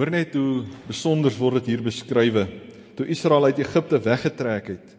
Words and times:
Hoor 0.00 0.08
net 0.08 0.32
hoe 0.32 0.62
besonder 0.88 1.34
word 1.36 1.58
dit 1.58 1.74
hier 1.74 1.82
beskrywe. 1.84 2.46
Toe 2.96 3.04
Israel 3.12 3.50
uit 3.50 3.58
Egipte 3.60 3.98
weggetrek 4.00 4.70
het, 4.72 4.94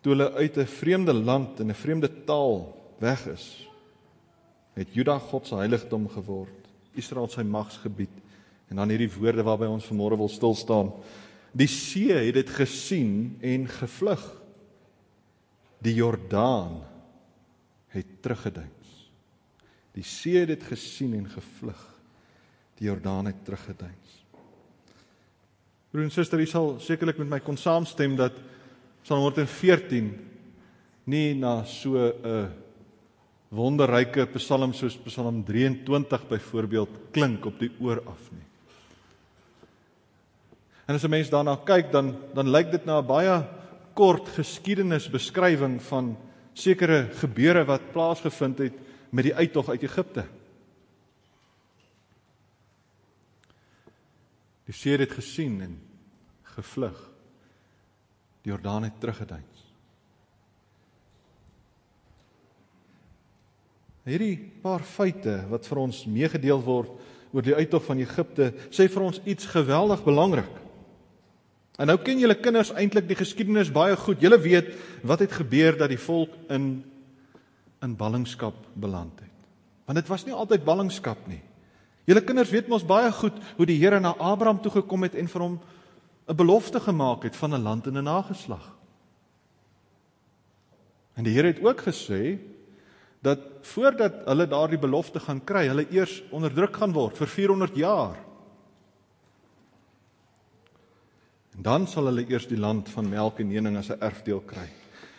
toe 0.00 0.14
hulle 0.14 0.30
uit 0.40 0.56
'n 0.56 0.64
vreemde 0.64 1.12
land 1.12 1.60
en 1.60 1.68
'n 1.68 1.76
vreemde 1.76 2.08
taal 2.24 2.72
weg 2.98 3.26
is, 3.28 3.68
het 4.72 4.88
Juda 4.94 5.18
God 5.18 5.46
se 5.46 5.54
heiligdom 5.54 6.08
geword, 6.08 6.64
Israel 6.94 7.28
sy 7.28 7.42
magsgebied. 7.42 8.16
En 8.70 8.76
dan 8.76 8.88
hierdie 8.88 9.12
woorde 9.12 9.42
waarby 9.42 9.66
ons 9.66 9.84
vanmôre 9.84 10.16
wil 10.16 10.28
stil 10.28 10.54
staan. 10.54 10.92
Die 11.52 11.68
see 11.68 12.12
het 12.12 12.34
dit 12.34 12.50
gesien 12.50 13.36
en 13.40 13.68
gevlug. 13.68 14.40
Die 15.82 15.94
Jordaan 15.94 16.80
het 17.88 18.22
teruggeduins. 18.22 19.12
Die 19.92 20.02
see 20.02 20.38
het 20.38 20.48
dit 20.48 20.62
gesien 20.62 21.14
en 21.14 21.28
gevlug. 21.28 21.93
Die 22.78 22.88
Jordaan 22.88 23.26
het 23.26 23.44
teruggeduins. 23.44 24.20
Broer 25.90 26.08
en 26.08 26.10
suster, 26.10 26.40
jy 26.42 26.48
sal 26.50 26.72
sekerlik 26.82 27.18
met 27.22 27.28
my 27.30 27.40
kon 27.40 27.56
saamstem 27.56 28.16
dat 28.18 28.34
Psalm 29.04 29.20
114 29.28 30.08
nie 31.06 31.34
na 31.34 31.64
so 31.64 31.94
'n 31.94 32.50
wonderryke 33.50 34.26
psalm 34.34 34.72
soos 34.72 34.96
Psalm 35.04 35.44
23 35.44 36.28
byvoorbeeld 36.28 36.88
klink 37.12 37.46
op 37.46 37.58
die 37.58 37.70
oor 37.80 38.02
af 38.06 38.30
nie. 38.32 38.46
En 40.86 40.94
as 40.94 41.04
'n 41.04 41.10
mens 41.10 41.30
daarna 41.30 41.56
kyk 41.56 41.92
dan 41.92 42.16
dan 42.34 42.50
lyk 42.50 42.70
dit 42.70 42.84
na 42.84 42.98
'n 42.98 43.06
baie 43.06 43.44
kort 43.94 44.28
geskiedenisbeskrywing 44.28 45.82
van 45.82 46.16
sekere 46.54 47.08
gebeure 47.12 47.64
wat 47.64 47.92
plaasgevind 47.92 48.58
het 48.58 48.74
met 49.10 49.24
die 49.24 49.34
uittog 49.34 49.68
uit 49.68 49.82
Egipte. 49.82 50.24
Die 54.64 54.76
see 54.76 54.96
het 54.96 55.12
gesien 55.12 55.60
en 55.64 55.74
gevlug. 56.54 56.96
Die 58.44 58.52
Jordaan 58.52 58.86
het 58.88 58.96
teruggeduins. 59.00 59.62
Hierdie 64.04 64.36
paar 64.60 64.84
feite 64.84 65.38
wat 65.48 65.64
vir 65.68 65.80
ons 65.80 66.02
meegedeel 66.04 66.60
word 66.64 66.92
oor 67.34 67.44
die 67.44 67.56
uittog 67.56 67.86
van 67.86 68.02
Egipte, 68.04 68.50
sê 68.68 68.86
vir 68.92 69.06
ons 69.06 69.20
iets 69.24 69.48
geweldig 69.50 70.04
belangrik. 70.04 70.60
En 71.80 71.88
nou 71.90 71.96
ken 71.98 72.20
julle 72.20 72.36
kinders 72.38 72.70
eintlik 72.76 73.08
die 73.08 73.18
geskiedenis 73.18 73.72
baie 73.74 73.96
goed. 73.98 74.20
Julle 74.22 74.38
weet 74.38 74.68
wat 75.02 75.24
het 75.24 75.32
gebeur 75.34 75.78
dat 75.80 75.90
die 75.90 76.00
volk 76.00 76.34
in 76.52 76.84
in 77.84 77.96
ballingskap 78.00 78.54
beland 78.80 79.18
het. 79.20 79.32
Want 79.84 79.98
dit 79.98 80.08
was 80.08 80.22
nie 80.24 80.32
altyd 80.32 80.62
ballingskap 80.64 81.26
nie. 81.28 81.42
Julle 82.04 82.20
kinders 82.24 82.50
weet 82.52 82.68
mos 82.68 82.84
baie 82.84 83.12
goed 83.12 83.36
hoe 83.56 83.66
die 83.66 83.78
Here 83.80 84.00
na 84.00 84.14
Abraham 84.18 84.60
toe 84.60 84.72
gekom 84.72 85.06
het 85.06 85.14
en 85.14 85.28
vir 85.28 85.40
hom 85.40 85.60
'n 86.28 86.36
belofte 86.36 86.80
gemaak 86.80 87.24
het 87.24 87.36
van 87.36 87.54
'n 87.54 87.62
land 87.62 87.86
en 87.86 87.98
'n 87.98 88.04
nageslag. 88.04 88.72
En 91.16 91.24
die 91.24 91.32
Here 91.32 91.46
het 91.46 91.62
ook 91.62 91.80
gesê 91.80 92.38
dat 93.22 93.38
voordat 93.62 94.12
hulle 94.26 94.46
daardie 94.46 94.78
belofte 94.78 95.20
gaan 95.20 95.44
kry, 95.44 95.66
hulle 95.66 95.86
eers 95.90 96.22
onderdruk 96.30 96.76
gaan 96.76 96.92
word 96.92 97.16
vir 97.16 97.26
400 97.26 97.76
jaar. 97.76 98.16
En 101.56 101.62
dan 101.62 101.86
sal 101.86 102.04
hulle 102.04 102.26
eers 102.28 102.46
die 102.46 102.58
land 102.58 102.88
van 102.88 103.08
melk 103.08 103.38
en 103.40 103.54
honing 103.54 103.76
as 103.76 103.90
'n 103.90 104.00
erfdeel 104.00 104.40
kry. 104.40 104.68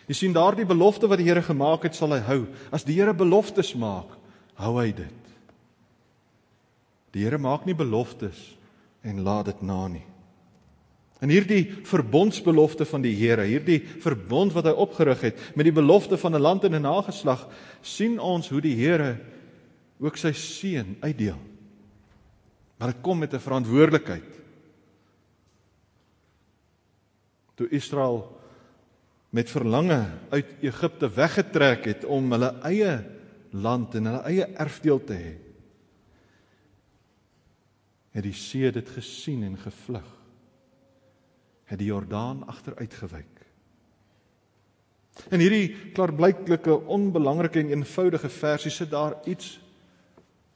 Jy 0.06 0.14
sien 0.14 0.32
daardie 0.32 0.66
belofte 0.66 1.08
wat 1.08 1.18
die 1.18 1.26
Here 1.26 1.42
gemaak 1.42 1.82
het, 1.82 1.94
sal 1.94 2.12
hy 2.12 2.20
hou. 2.20 2.46
As 2.70 2.84
die 2.84 2.94
Here 2.94 3.14
beloftes 3.14 3.74
maak, 3.74 4.06
hou 4.54 4.78
hy 4.80 4.92
dit. 4.92 5.25
Die 7.16 7.24
Here 7.24 7.40
maak 7.40 7.64
nie 7.64 7.74
beloftes 7.76 8.52
en 9.06 9.24
laat 9.24 9.48
dit 9.48 9.64
na 9.64 9.86
nie. 9.88 10.04
En 11.24 11.32
hierdie 11.32 11.62
verbondsbelofte 11.88 12.84
van 12.84 13.00
die 13.00 13.14
Here, 13.16 13.46
hierdie 13.48 13.80
verbond 14.04 14.52
wat 14.52 14.68
hy 14.68 14.74
opgerig 14.76 15.22
het 15.30 15.40
met 15.56 15.64
die 15.64 15.72
belofte 15.72 16.20
van 16.20 16.36
'n 16.36 16.44
land 16.44 16.64
en 16.64 16.76
'n 16.76 16.82
nageslag, 16.84 17.48
sien 17.80 18.20
ons 18.20 18.48
hoe 18.48 18.60
die 18.60 18.76
Here 18.76 19.16
ook 19.98 20.16
sy 20.16 20.32
seun 20.32 20.96
uitdeel. 21.00 21.40
Maar 22.76 22.92
dit 22.92 23.02
kom 23.02 23.18
met 23.18 23.32
'n 23.32 23.40
verantwoordelikheid. 23.40 24.36
toe 27.56 27.68
Israel 27.72 28.20
met 29.30 29.50
verlange 29.50 30.04
uit 30.28 30.46
Egipte 30.60 31.08
weggetrek 31.10 31.88
het 31.88 32.04
om 32.04 32.28
hulle 32.32 32.52
eie 32.68 32.92
land 33.56 33.96
en 33.96 34.10
hulle 34.10 34.22
eie 34.28 34.46
erfdeel 34.60 35.00
te 35.08 35.16
hê. 35.16 35.32
Het 38.16 38.24
die 38.24 38.36
see 38.36 38.70
dit 38.72 38.88
gesien 38.96 39.42
en 39.44 39.58
gevlug. 39.60 40.06
Het 41.68 41.78
die 41.82 41.90
Jordaan 41.90 42.46
agteruit 42.48 42.94
gewyk. 42.94 43.42
In 45.32 45.40
hierdie 45.40 45.92
klaarblyklike 45.96 46.74
onbelangrike 46.92 47.60
en 47.60 47.72
eenvoudige 47.72 48.28
versie 48.32 48.72
sit 48.72 48.90
daar 48.92 49.18
iets 49.28 49.56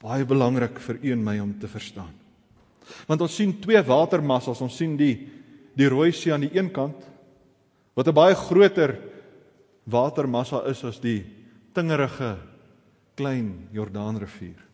baie 0.01 0.25
belangrik 0.25 0.81
vir 0.81 1.01
u 1.03 1.13
en 1.13 1.25
my 1.25 1.37
om 1.43 1.53
te 1.61 1.69
verstaan. 1.69 2.13
Want 3.09 3.21
ons 3.25 3.37
sien 3.37 3.53
twee 3.61 3.81
watermassas, 3.85 4.61
ons 4.65 4.77
sien 4.77 4.97
die 4.97 5.15
die 5.79 5.89
Rooi 5.89 6.11
See 6.13 6.33
aan 6.35 6.43
die 6.45 6.57
een 6.57 6.69
kant 6.75 7.05
wat 7.95 8.09
'n 8.09 8.15
baie 8.15 8.35
groter 8.35 8.99
watermassa 9.85 10.65
is 10.67 10.85
as 10.85 11.01
die 11.01 11.25
tingerige 11.73 12.39
klein 13.15 13.69
Jordaanrivier. 13.73 14.70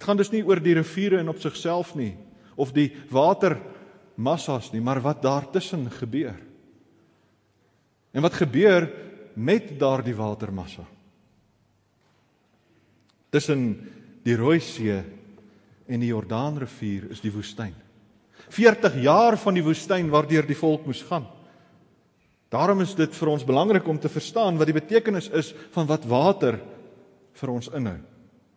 Dit 0.00 0.08
gaan 0.08 0.16
dus 0.16 0.30
nie 0.32 0.40
oor 0.48 0.56
die 0.64 0.72
riviere 0.78 1.18
in 1.20 1.28
op 1.28 1.42
sigself 1.44 1.90
nie 1.92 2.14
of 2.56 2.70
die 2.72 2.86
watermassas 3.12 4.70
nie, 4.72 4.80
maar 4.80 5.02
wat 5.04 5.20
daartussen 5.20 5.84
gebeur. 5.92 6.38
En 8.16 8.24
wat 8.24 8.38
gebeur 8.40 8.88
met 9.36 9.74
daardie 9.76 10.16
watermassa? 10.16 10.86
Tussen 13.28 13.66
die 14.24 14.38
Rooi 14.40 14.56
See 14.64 14.96
en 15.84 16.00
die 16.00 16.08
Jordaanrivier 16.08 17.10
is 17.12 17.20
die 17.20 17.32
woestyn. 17.36 17.76
40 18.48 18.96
jaar 19.04 19.36
van 19.36 19.60
die 19.60 19.64
woestyn 19.68 20.08
waardeur 20.08 20.48
die 20.48 20.56
volk 20.56 20.88
moes 20.88 21.04
gaan. 21.10 21.28
Daarom 22.48 22.80
is 22.80 22.96
dit 22.96 23.12
vir 23.20 23.36
ons 23.36 23.44
belangrik 23.44 23.84
om 23.84 24.00
te 24.00 24.08
verstaan 24.08 24.56
wat 24.56 24.72
die 24.72 24.80
betekenis 24.80 25.28
is 25.28 25.52
van 25.76 25.92
wat 25.92 26.08
water 26.08 26.56
vir 27.36 27.52
ons 27.52 27.68
inhou. 27.68 28.00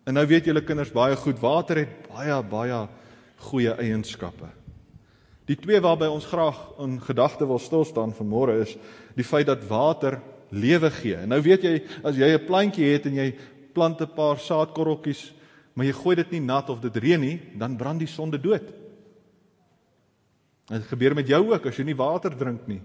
En 0.03 0.13
nou 0.13 0.25
weet 0.27 0.45
julle 0.49 0.63
kinders 0.63 0.91
baie 0.91 1.15
goed, 1.15 1.39
water 1.39 1.83
het 1.83 2.07
baie 2.09 2.35
baie 2.43 2.81
goeie 3.43 3.73
eienskappe. 3.79 4.49
Die 5.47 5.57
twee 5.59 5.79
waarby 5.83 6.07
ons 6.07 6.27
graag 6.27 6.59
in 6.83 6.99
gedagte 7.03 7.47
wil 7.47 7.59
stil 7.59 7.83
staan 7.87 8.15
vanmôre 8.15 8.61
is 8.63 8.77
die 9.17 9.27
feit 9.27 9.47
dat 9.47 9.65
water 9.67 10.21
lewe 10.53 10.91
gee. 10.91 11.17
En 11.17 11.33
nou 11.33 11.41
weet 11.43 11.63
jy 11.63 11.73
as 12.03 12.15
jy 12.15 12.29
'n 12.35 12.45
plantjie 12.45 12.93
het 12.93 13.05
en 13.05 13.15
jy 13.15 13.35
plant 13.73 14.01
'n 14.01 14.15
paar 14.15 14.39
saadkorreltjies, 14.39 15.33
maar 15.73 15.85
jy 15.85 15.93
gooi 15.93 16.15
dit 16.15 16.31
nie 16.31 16.39
nat 16.39 16.69
of 16.69 16.79
dit 16.79 16.95
reën 16.95 17.19
nie, 17.19 17.41
dan 17.57 17.77
brand 17.77 17.99
die 17.99 18.07
sonde 18.07 18.37
dood. 18.37 18.71
Dit 20.67 20.83
gebeur 20.83 21.15
met 21.15 21.27
jou 21.27 21.51
ook 21.51 21.65
as 21.65 21.77
jy 21.77 21.83
nie 21.83 21.95
water 21.95 22.35
drink 22.37 22.67
nie, 22.67 22.81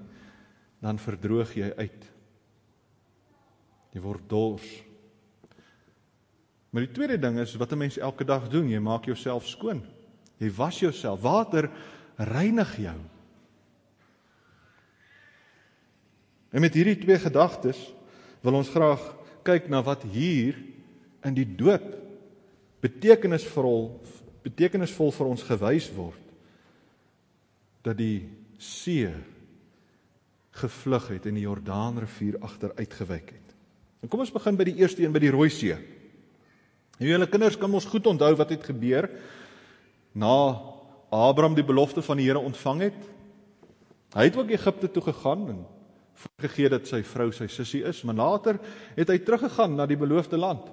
dan 0.81 0.99
verdroog 0.99 1.55
jy 1.55 1.73
uit. 1.77 2.05
Jy 3.95 4.01
word 4.01 4.29
dors. 4.29 4.88
Maar 6.71 6.85
die 6.85 6.93
tweede 6.93 7.19
ding 7.19 7.39
is 7.39 7.57
wat 7.57 7.73
'n 7.73 7.79
mens 7.79 7.99
elke 7.99 8.25
dag 8.25 8.49
doen, 8.49 8.69
jy 8.69 8.79
maak 8.79 9.05
jouself 9.05 9.47
skoon. 9.47 9.83
Jy 10.37 10.51
was 10.55 10.79
jouself. 10.79 11.21
Water 11.21 11.71
reinig 12.17 12.77
jou. 12.77 12.99
En 16.51 16.61
met 16.61 16.75
hierdie 16.75 16.99
twee 16.99 17.19
gedagtes 17.19 17.95
wil 18.41 18.55
ons 18.55 18.69
graag 18.69 19.03
kyk 19.43 19.69
na 19.69 19.83
wat 19.83 20.03
hier 20.03 20.57
in 21.25 21.35
die 21.35 21.49
doop 21.57 21.85
betekenisvol 22.81 24.01
betekenisvol 24.43 25.13
vir 25.13 25.27
ons 25.27 25.43
gewys 25.43 25.89
word 25.93 26.25
dat 27.85 27.99
die 27.99 28.29
see 28.59 29.11
gevlug 30.59 31.09
het 31.09 31.27
en 31.27 31.35
die 31.35 31.45
Jordaanrivier 31.45 32.39
agteruit 32.43 32.95
gewyk 32.95 33.31
het. 33.35 33.55
En 34.03 34.09
kom 34.11 34.23
ons 34.25 34.33
begin 34.35 34.57
by 34.57 34.65
die 34.65 34.79
eerste 34.81 35.05
een 35.05 35.13
by 35.15 35.23
die 35.23 35.33
Rooi 35.35 35.51
See. 35.53 35.77
Nou 36.99 37.11
julle 37.11 37.29
kinders 37.31 37.59
kan 37.59 37.75
ons 37.75 37.87
goed 37.87 38.07
onthou 38.11 38.33
wat 38.41 38.51
het 38.51 38.65
gebeur 38.67 39.07
na 40.19 40.35
Abraham 41.15 41.55
die 41.55 41.67
belofte 41.67 42.03
van 42.03 42.19
die 42.19 42.27
Here 42.27 42.43
ontvang 42.43 42.89
het. 42.89 42.99
Hy 44.17 44.25
het 44.27 44.37
ook 44.37 44.51
Egipte 44.51 44.91
toe 44.91 45.03
gegaan 45.07 45.47
en 45.53 45.61
voorgegee 46.19 46.71
dat 46.73 46.89
sy 46.91 47.03
vrou 47.07 47.29
sy 47.33 47.47
sussie 47.47 47.85
is, 47.87 48.03
maar 48.03 48.19
later 48.19 48.59
het 48.97 49.11
hy 49.13 49.19
teruggegaan 49.23 49.77
na 49.79 49.87
die 49.87 49.99
beloofde 49.99 50.41
land. 50.41 50.67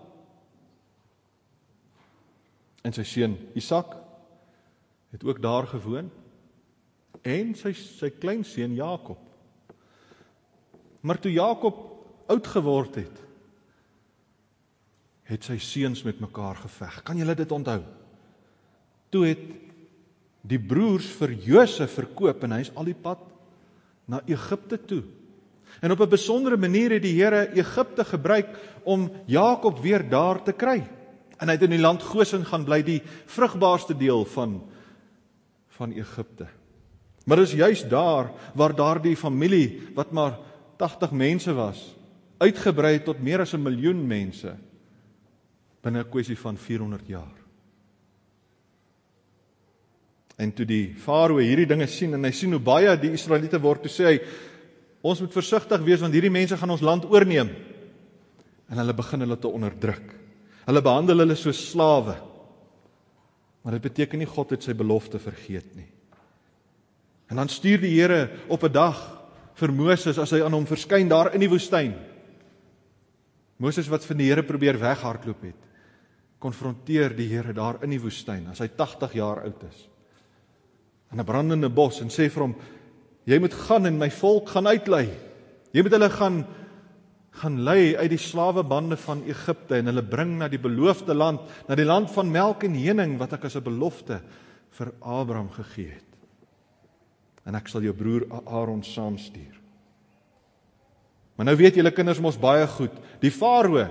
En 2.86 2.94
sy 2.94 3.06
seun 3.06 3.38
Isak 3.58 3.94
het 5.14 5.24
ook 5.26 5.42
daar 5.42 5.68
gewoon 5.70 6.10
en 7.26 7.54
sy 7.58 7.72
sy 7.78 8.10
kleinseun 8.14 8.74
Jakob. 8.78 9.22
Maar 11.06 11.22
toe 11.22 11.32
Jakob 11.34 11.78
oud 12.30 12.48
geword 12.50 12.98
het, 12.98 13.25
het 15.26 15.44
sy 15.44 15.58
seuns 15.58 16.04
met 16.04 16.20
mekaar 16.20 16.56
geveg. 16.56 17.04
Kan 17.04 17.18
julle 17.18 17.36
dit 17.36 17.52
onthou? 17.52 17.82
toe 19.16 19.26
het 19.30 19.44
die 20.46 20.60
broers 20.62 21.08
vir 21.20 21.34
Josef 21.46 21.96
verkoop 21.98 22.44
en 22.46 22.58
hy's 22.58 22.74
al 22.76 22.90
die 22.90 22.98
pad 22.98 23.22
na 24.12 24.22
Egipte 24.30 24.78
toe. 24.78 25.04
En 25.82 25.92
op 25.92 26.02
'n 26.02 26.10
besondere 26.10 26.58
manier 26.58 26.92
het 26.92 27.02
die 27.02 27.18
Here 27.18 27.50
Egipte 27.56 28.06
gebruik 28.06 28.50
om 28.84 29.10
Jakob 29.26 29.80
weer 29.80 30.04
daar 30.10 30.44
te 30.44 30.54
kry. 30.54 30.84
En 31.40 31.48
hy 31.48 31.54
het 31.54 31.64
in 31.64 31.76
die 31.76 31.82
land 31.82 32.04
Goshen 32.04 32.46
gaan 32.46 32.64
bly, 32.64 32.84
die 32.84 33.02
vrugbaarste 33.26 33.98
deel 33.98 34.26
van 34.26 34.62
van 35.70 35.92
Egipte. 35.92 36.48
Maar 37.26 37.38
dis 37.38 37.52
juis 37.52 37.84
daar 37.90 38.32
waar 38.54 38.76
daardie 38.76 39.18
familie 39.18 39.82
wat 39.96 40.12
maar 40.12 40.38
80 40.78 41.12
mense 41.12 41.54
was, 41.54 41.96
uitgebrei 42.38 42.94
het 42.94 43.06
tot 43.06 43.20
meer 43.20 43.40
as 43.40 43.54
'n 43.54 43.62
miljoen 43.62 44.08
mense 44.08 44.56
binne 45.86 46.02
'n 46.02 46.10
kwessie 46.10 46.38
van 46.38 46.58
400 46.58 47.08
jaar. 47.08 47.36
En 50.36 50.52
toe 50.52 50.66
die 50.68 50.96
farao 51.00 51.40
hierdie 51.40 51.68
dinge 51.70 51.88
sien 51.88 52.14
en 52.14 52.24
hy 52.24 52.32
sien 52.36 52.52
hoe 52.52 52.60
baie 52.60 52.92
die 53.00 53.14
Israeliete 53.16 53.60
word, 53.62 53.86
toe 53.86 53.92
sê 53.92 54.06
hy 54.10 54.20
ons 55.06 55.22
moet 55.22 55.32
versigtig 55.32 55.84
wees 55.86 56.02
want 56.02 56.14
hierdie 56.14 56.34
mense 56.34 56.58
gaan 56.58 56.74
ons 56.74 56.84
land 56.84 57.06
oorneem. 57.06 57.54
En 58.70 58.82
hulle 58.82 58.94
begin 58.98 59.22
hulle 59.22 59.38
te 59.38 59.48
onderdruk. 59.48 60.16
Hulle 60.66 60.82
behandel 60.82 61.22
hulle 61.24 61.38
soos 61.38 61.62
slawe. 61.72 62.18
Maar 63.64 63.78
dit 63.78 63.86
beteken 63.86 64.20
nie 64.20 64.30
God 64.30 64.52
het 64.52 64.66
sy 64.66 64.74
belofte 64.74 65.22
vergeet 65.22 65.76
nie. 65.78 65.88
En 67.30 67.38
dan 67.38 67.50
stuur 67.50 67.82
die 67.82 67.94
Here 67.96 68.30
op 68.50 68.64
'n 68.64 68.72
dag 68.72 68.98
vir 69.56 69.72
Moses 69.72 70.18
as 70.18 70.32
hy 70.32 70.42
aan 70.44 70.54
hom 70.54 70.66
verskyn 70.66 71.08
daar 71.10 71.34
in 71.34 71.40
die 71.40 71.50
woestyn. 71.50 71.94
Moses 73.58 73.88
wat 73.88 74.06
van 74.06 74.18
die 74.18 74.28
Here 74.28 74.44
probeer 74.44 74.78
weghardloop 74.78 75.42
het, 75.42 75.62
konfronteer 76.40 77.16
die 77.16 77.28
Here 77.30 77.54
daar 77.54 77.82
in 77.84 77.94
die 77.96 78.02
woestyn 78.02 78.48
as 78.52 78.62
hy 78.64 78.70
80 78.78 79.16
jaar 79.18 79.44
oud 79.46 79.64
is. 79.70 79.88
In 81.12 81.20
'n 81.20 81.26
brandende 81.26 81.70
bos 81.70 82.02
en 82.02 82.10
sê 82.10 82.30
vir 82.30 82.44
hom: 82.44 82.56
"Jy 83.26 83.40
moet 83.40 83.54
gaan 83.54 83.86
en 83.86 83.98
my 83.98 84.10
volk 84.10 84.50
gaan 84.50 84.68
uitlei. 84.68 85.10
Jy 85.74 85.82
moet 85.82 85.92
hulle 85.92 86.10
gaan 86.10 86.46
gaan 87.32 87.64
lei 87.64 87.98
uit 87.98 88.10
die 88.10 88.18
slawebande 88.18 88.98
van 88.98 89.24
Egipte 89.28 89.76
en 89.76 89.86
hulle 89.86 90.02
bring 90.02 90.38
na 90.38 90.48
die 90.48 90.60
beloofde 90.60 91.14
land, 91.14 91.42
na 91.68 91.76
die 91.76 91.84
land 91.86 92.10
van 92.12 92.32
melk 92.32 92.64
en 92.64 92.76
honing 92.76 93.18
wat 93.18 93.34
ek 93.34 93.46
as 93.46 93.56
'n 93.56 93.64
belofte 93.64 94.22
vir 94.72 94.94
Abraham 95.02 95.50
gegee 95.50 95.92
het." 95.92 96.06
en 97.46 97.58
ek 97.58 97.70
sal 97.70 97.86
jou 97.86 97.94
broer 97.96 98.26
Aaron 98.44 98.82
saamstuur. 98.84 99.54
Maar 101.36 101.50
nou 101.52 101.56
weet 101.60 101.78
julle 101.78 101.94
kinders 101.94 102.22
mos 102.24 102.40
baie 102.40 102.66
goed, 102.78 102.96
die 103.22 103.34
farao, 103.34 103.86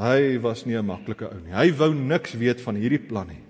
hy 0.00 0.38
was 0.40 0.64
nie 0.66 0.76
'n 0.76 0.86
maklike 0.86 1.28
ou 1.28 1.40
nie. 1.40 1.52
Hy 1.52 1.72
wou 1.76 1.94
niks 1.94 2.34
weet 2.34 2.60
van 2.60 2.74
hierdie 2.74 3.06
plan 3.06 3.28
nie. 3.28 3.42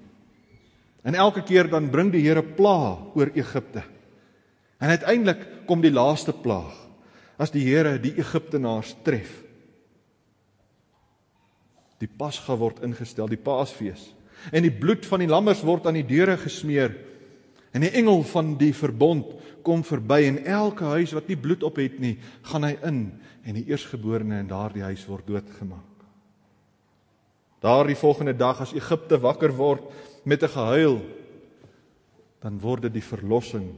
En 1.04 1.14
elke 1.14 1.42
keer 1.42 1.68
dan 1.68 1.90
bring 1.90 2.12
die 2.12 2.22
Here 2.22 2.42
pla 2.42 2.98
oor 3.14 3.30
Egipte. 3.34 3.82
En 4.80 4.90
uiteindelik 4.90 5.66
kom 5.66 5.80
die 5.80 5.92
laaste 5.92 6.32
plaag 6.32 6.74
as 7.38 7.50
die 7.50 7.64
Here 7.64 7.98
die 7.98 8.18
Egiptenaars 8.18 8.96
tref. 9.02 9.42
Die 11.98 12.08
Pasga 12.08 12.56
word 12.56 12.82
ingestel, 12.82 13.28
die 13.28 13.36
Paasfees. 13.36 14.14
En 14.52 14.62
die 14.62 14.72
bloed 14.72 15.06
van 15.06 15.20
die 15.20 15.28
lammers 15.28 15.62
word 15.62 15.86
aan 15.86 15.94
die 15.94 16.06
deure 16.06 16.36
gesmeer 16.36 16.96
En 17.70 17.84
die 17.84 17.92
engel 17.94 18.22
van 18.26 18.56
die 18.58 18.72
verbond 18.74 19.36
kom 19.66 19.84
verby 19.86 20.24
en 20.26 20.40
elke 20.44 20.88
huis 20.96 21.12
wat 21.14 21.28
nie 21.30 21.38
bloed 21.38 21.62
op 21.66 21.78
het 21.78 22.00
nie, 22.02 22.16
gaan 22.50 22.66
hy 22.66 22.74
in 22.86 23.00
en 23.46 23.56
die 23.56 23.68
eersgeborene 23.70 24.40
in 24.42 24.50
daardie 24.50 24.82
huis 24.88 25.04
word 25.06 25.28
doodgemaak. 25.28 25.89
Daardie 27.60 27.96
volgende 27.96 28.32
dag 28.36 28.60
as 28.60 28.72
Egipte 28.72 29.18
wakker 29.20 29.52
word 29.52 29.84
met 30.24 30.42
'n 30.42 30.48
gehuil, 30.48 31.00
dan 32.40 32.60
word 32.60 32.82
dit 32.82 32.92
die 32.92 33.04
verlossing 33.04 33.76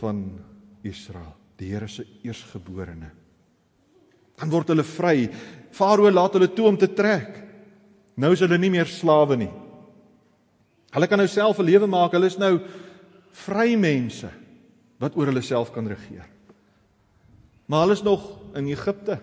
van 0.00 0.38
Israel, 0.82 1.34
die 1.56 1.72
Here 1.72 1.88
se 1.88 2.04
eersgeborene. 2.22 3.10
Dan 4.36 4.50
word 4.50 4.68
hulle 4.68 4.84
vry. 4.84 5.30
Farao 5.70 6.10
laat 6.10 6.32
hulle 6.32 6.52
toe 6.52 6.66
om 6.66 6.76
te 6.76 6.88
trek. 6.88 7.44
Nou 8.16 8.32
is 8.32 8.40
hulle 8.40 8.58
nie 8.58 8.70
meer 8.70 8.86
slawe 8.86 9.36
nie. 9.36 9.50
Hulle 10.90 11.06
kan 11.06 11.18
nou 11.18 11.28
self 11.28 11.58
'n 11.58 11.64
lewe 11.64 11.86
maak. 11.86 12.12
Hulle 12.12 12.26
is 12.26 12.38
nou 12.38 12.60
vry 13.30 13.76
mense 13.76 14.30
wat 14.98 15.16
oor 15.16 15.26
hulle 15.26 15.42
self 15.42 15.72
kan 15.72 15.86
regeer. 15.86 16.26
Maar 17.66 17.80
hulle 17.80 17.92
is 17.92 18.02
nog 18.02 18.38
in 18.54 18.66
Egipte. 18.66 19.20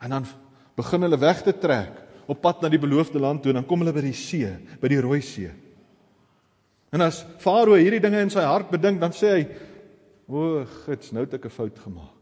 En 0.00 0.10
dan 0.10 0.26
begin 0.76 1.06
hulle 1.06 1.18
weg 1.20 1.42
te 1.42 1.54
trek 1.56 2.02
op 2.26 2.42
pad 2.42 2.62
na 2.62 2.70
die 2.72 2.80
beloofde 2.82 3.20
land 3.22 3.42
toe 3.42 3.52
en 3.52 3.60
dan 3.60 3.68
kom 3.68 3.82
hulle 3.82 3.94
by 3.94 4.02
die 4.04 4.16
see, 4.16 4.50
by 4.80 4.90
die 4.90 5.00
Rooi 5.00 5.22
See. 5.24 5.50
En 6.94 7.02
as 7.04 7.22
Farao 7.42 7.78
hierdie 7.78 8.02
dinge 8.02 8.20
in 8.24 8.32
sy 8.32 8.44
hart 8.46 8.70
bedink, 8.72 9.00
dan 9.02 9.14
sê 9.14 9.32
hy: 9.32 9.42
"O, 10.26 10.64
gits, 10.86 11.12
nou 11.12 11.24
het 11.24 11.34
ek 11.34 11.46
'n 11.46 11.50
fout 11.50 11.78
gemaak. 11.78 12.20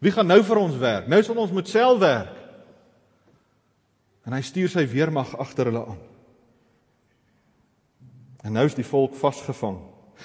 Wie 0.00 0.12
gaan 0.12 0.26
nou 0.26 0.42
vir 0.42 0.58
ons 0.58 0.76
werk? 0.76 1.08
Nou 1.08 1.22
sal 1.22 1.36
ons 1.36 1.52
moet 1.52 1.68
self 1.68 2.00
werk." 2.00 2.36
En 4.26 4.32
hy 4.32 4.40
stuur 4.40 4.68
sy 4.68 4.86
weermag 4.86 5.36
agter 5.36 5.66
hulle 5.66 5.86
aan. 5.86 6.00
En 8.44 8.52
nou 8.52 8.64
is 8.64 8.74
die 8.74 8.84
volk 8.84 9.14
vasgevang. 9.14 9.78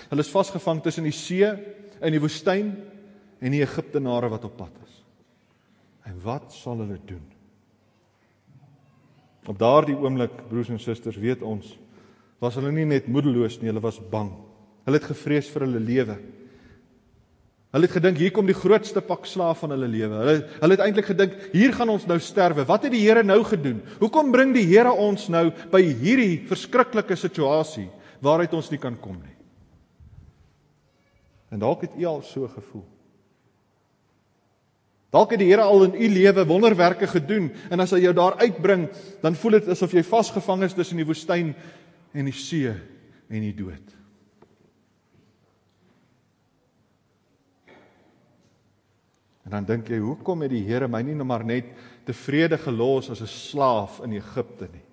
Hulle 0.09 0.21
is 0.21 0.31
vasgevang 0.31 0.81
tussen 0.83 1.03
die 1.03 1.15
see 1.15 1.45
en 1.45 2.11
die 2.11 2.19
woestyn 2.19 2.75
en 3.39 3.51
die 3.51 3.63
Egiptenare 3.63 4.29
wat 4.29 4.43
op 4.43 4.57
pad 4.57 4.75
is. 4.83 4.98
En 6.09 6.17
wat 6.23 6.49
sal 6.53 6.81
hulle 6.81 6.97
doen? 7.05 7.23
Op 9.49 9.57
daardie 9.61 9.97
oomblik, 9.97 10.33
broers 10.49 10.71
en 10.73 10.81
susters, 10.81 11.17
weet 11.21 11.45
ons, 11.45 11.71
was 12.41 12.57
hulle 12.59 12.73
nie 12.73 12.87
net 12.89 13.07
moedeloos 13.09 13.59
nie, 13.59 13.69
hulle 13.71 13.83
was 13.83 14.01
bang. 14.11 14.31
Hulle 14.87 14.99
het 14.99 15.07
gevrees 15.09 15.49
vir 15.53 15.65
hulle 15.67 15.81
lewe. 15.83 16.17
Hulle 17.69 17.85
het 17.85 17.93
gedink 17.99 18.17
hier 18.17 18.33
kom 18.33 18.47
die 18.49 18.57
grootste 18.57 19.01
pak 19.05 19.27
slaaf 19.29 19.61
van 19.61 19.75
hulle 19.75 19.87
lewe. 19.89 20.17
Hulle 20.23 20.35
hulle 20.63 20.75
het 20.75 20.83
eintlik 20.87 21.11
gedink 21.11 21.37
hier 21.53 21.75
gaan 21.77 21.91
ons 21.93 22.07
nou 22.09 22.17
sterwe. 22.23 22.65
Wat 22.65 22.87
het 22.87 22.95
die 22.95 23.03
Here 23.03 23.21
nou 23.21 23.43
gedoen? 23.45 23.83
Hoekom 24.01 24.33
bring 24.33 24.55
die 24.57 24.65
Here 24.65 24.89
ons 24.89 25.27
nou 25.29 25.51
by 25.69 25.83
hierdie 25.85 26.39
verskriklike 26.49 27.17
situasie? 27.19 27.89
waaruit 28.21 28.53
ons 28.53 28.69
nie 28.71 28.79
kan 28.81 28.97
kom 28.99 29.17
nie. 29.19 29.35
En 31.49 31.61
dalk 31.61 31.87
het 31.87 31.97
u 31.97 32.05
al 32.05 32.21
so 32.25 32.47
gevoel. 32.51 32.85
Dalk 35.09 35.33
het 35.33 35.41
die 35.41 35.49
Here 35.49 35.65
al 35.65 35.87
in 35.87 35.95
u 35.97 36.09
lewe 36.13 36.45
wonderwerke 36.45 37.07
gedoen 37.09 37.49
en 37.69 37.81
as 37.81 37.95
hy 37.95 38.03
jou 38.03 38.13
daar 38.13 38.37
uitbring, 38.37 38.87
dan 39.23 39.37
voel 39.37 39.57
dit 39.57 39.71
asof 39.73 39.95
jy 39.97 40.03
vasgevang 40.05 40.67
is 40.67 40.75
tussen 40.77 41.01
die 41.01 41.07
woestyn 41.07 41.55
en 42.13 42.29
die 42.29 42.35
see 42.35 42.69
en 42.69 43.45
die 43.45 43.55
dood. 43.57 43.95
En 49.49 49.55
dan 49.57 49.65
dink 49.65 49.87
jy, 49.89 49.97
hoekom 49.97 50.45
het 50.45 50.53
die 50.53 50.61
Here 50.67 50.87
my 50.87 51.01
nie 51.01 51.15
net 51.17 51.25
maar 51.25 51.41
net 51.41 51.71
tevrede 52.05 52.59
gelos 52.61 53.09
as 53.09 53.21
'n 53.21 53.27
slaaf 53.27 53.97
in 54.05 54.13
Egipte 54.13 54.69
nie? 54.69 54.85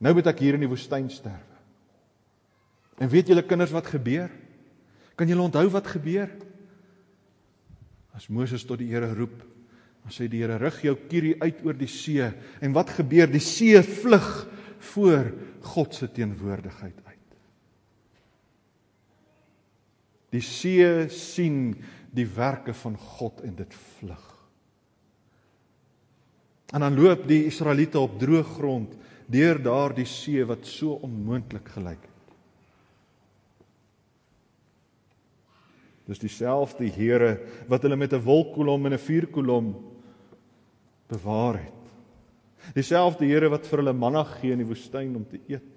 Nou 0.00 0.14
moet 0.14 0.26
ek 0.26 0.40
hier 0.40 0.54
in 0.54 0.60
die 0.60 0.68
woestyn 0.68 1.08
sterwe. 1.10 1.56
En 2.98 3.08
weet 3.08 3.28
julle 3.28 3.42
kinders 3.42 3.70
wat 3.70 3.86
gebeur? 3.86 4.30
Kan 5.14 5.28
julle 5.28 5.42
onthou 5.42 5.68
wat 5.70 5.86
gebeur? 5.86 6.28
As 8.16 8.30
Moses 8.32 8.64
tot 8.64 8.80
die 8.80 8.88
Here 8.90 9.12
roep, 9.14 9.42
dan 10.06 10.14
sê 10.14 10.28
die 10.30 10.40
Here: 10.42 10.56
"Rig 10.58 10.80
jou 10.86 10.94
kierie 11.08 11.36
uit 11.42 11.60
oor 11.66 11.76
die 11.76 11.90
see." 11.90 12.30
En 12.60 12.72
wat 12.72 12.94
gebeur? 12.96 13.28
Die 13.28 13.42
see 13.42 13.82
vlug 13.82 14.46
voor 14.94 15.32
God 15.60 15.94
se 15.94 16.08
teenwoordigheid 16.08 16.96
uit. 17.04 17.36
Die 20.32 20.42
see 20.42 21.08
sien 21.12 21.76
die 22.16 22.26
werke 22.26 22.74
van 22.74 22.96
God 22.96 23.42
en 23.44 23.54
dit 23.58 23.74
vlug. 23.98 24.24
En 26.74 26.82
dan 26.82 26.96
loop 26.98 27.28
die 27.28 27.44
Israeliete 27.46 28.00
op 28.00 28.18
droë 28.20 28.42
grond 28.56 28.96
deur 29.30 29.58
daardie 29.62 30.06
see 30.06 30.44
wat 30.46 30.66
so 30.66 30.98
onmoontlik 31.06 31.68
gelyk 31.76 32.02
het. 32.02 32.15
Dis 36.06 36.22
dieselfde 36.22 36.86
Here 36.86 37.40
wat 37.68 37.82
hulle 37.82 37.96
met 37.96 38.12
'n 38.12 38.22
wolkkolom 38.22 38.86
en 38.86 38.92
'n 38.92 38.98
vuurkolom 38.98 39.74
bewaar 41.08 41.58
het. 41.58 41.82
Dieselfde 42.74 43.26
Here 43.26 43.48
wat 43.48 43.66
vir 43.66 43.78
hulle 43.78 43.92
manna 43.92 44.24
gee 44.24 44.52
in 44.52 44.58
die 44.58 44.66
woestyn 44.66 45.16
om 45.16 45.26
te 45.28 45.40
eet. 45.48 45.72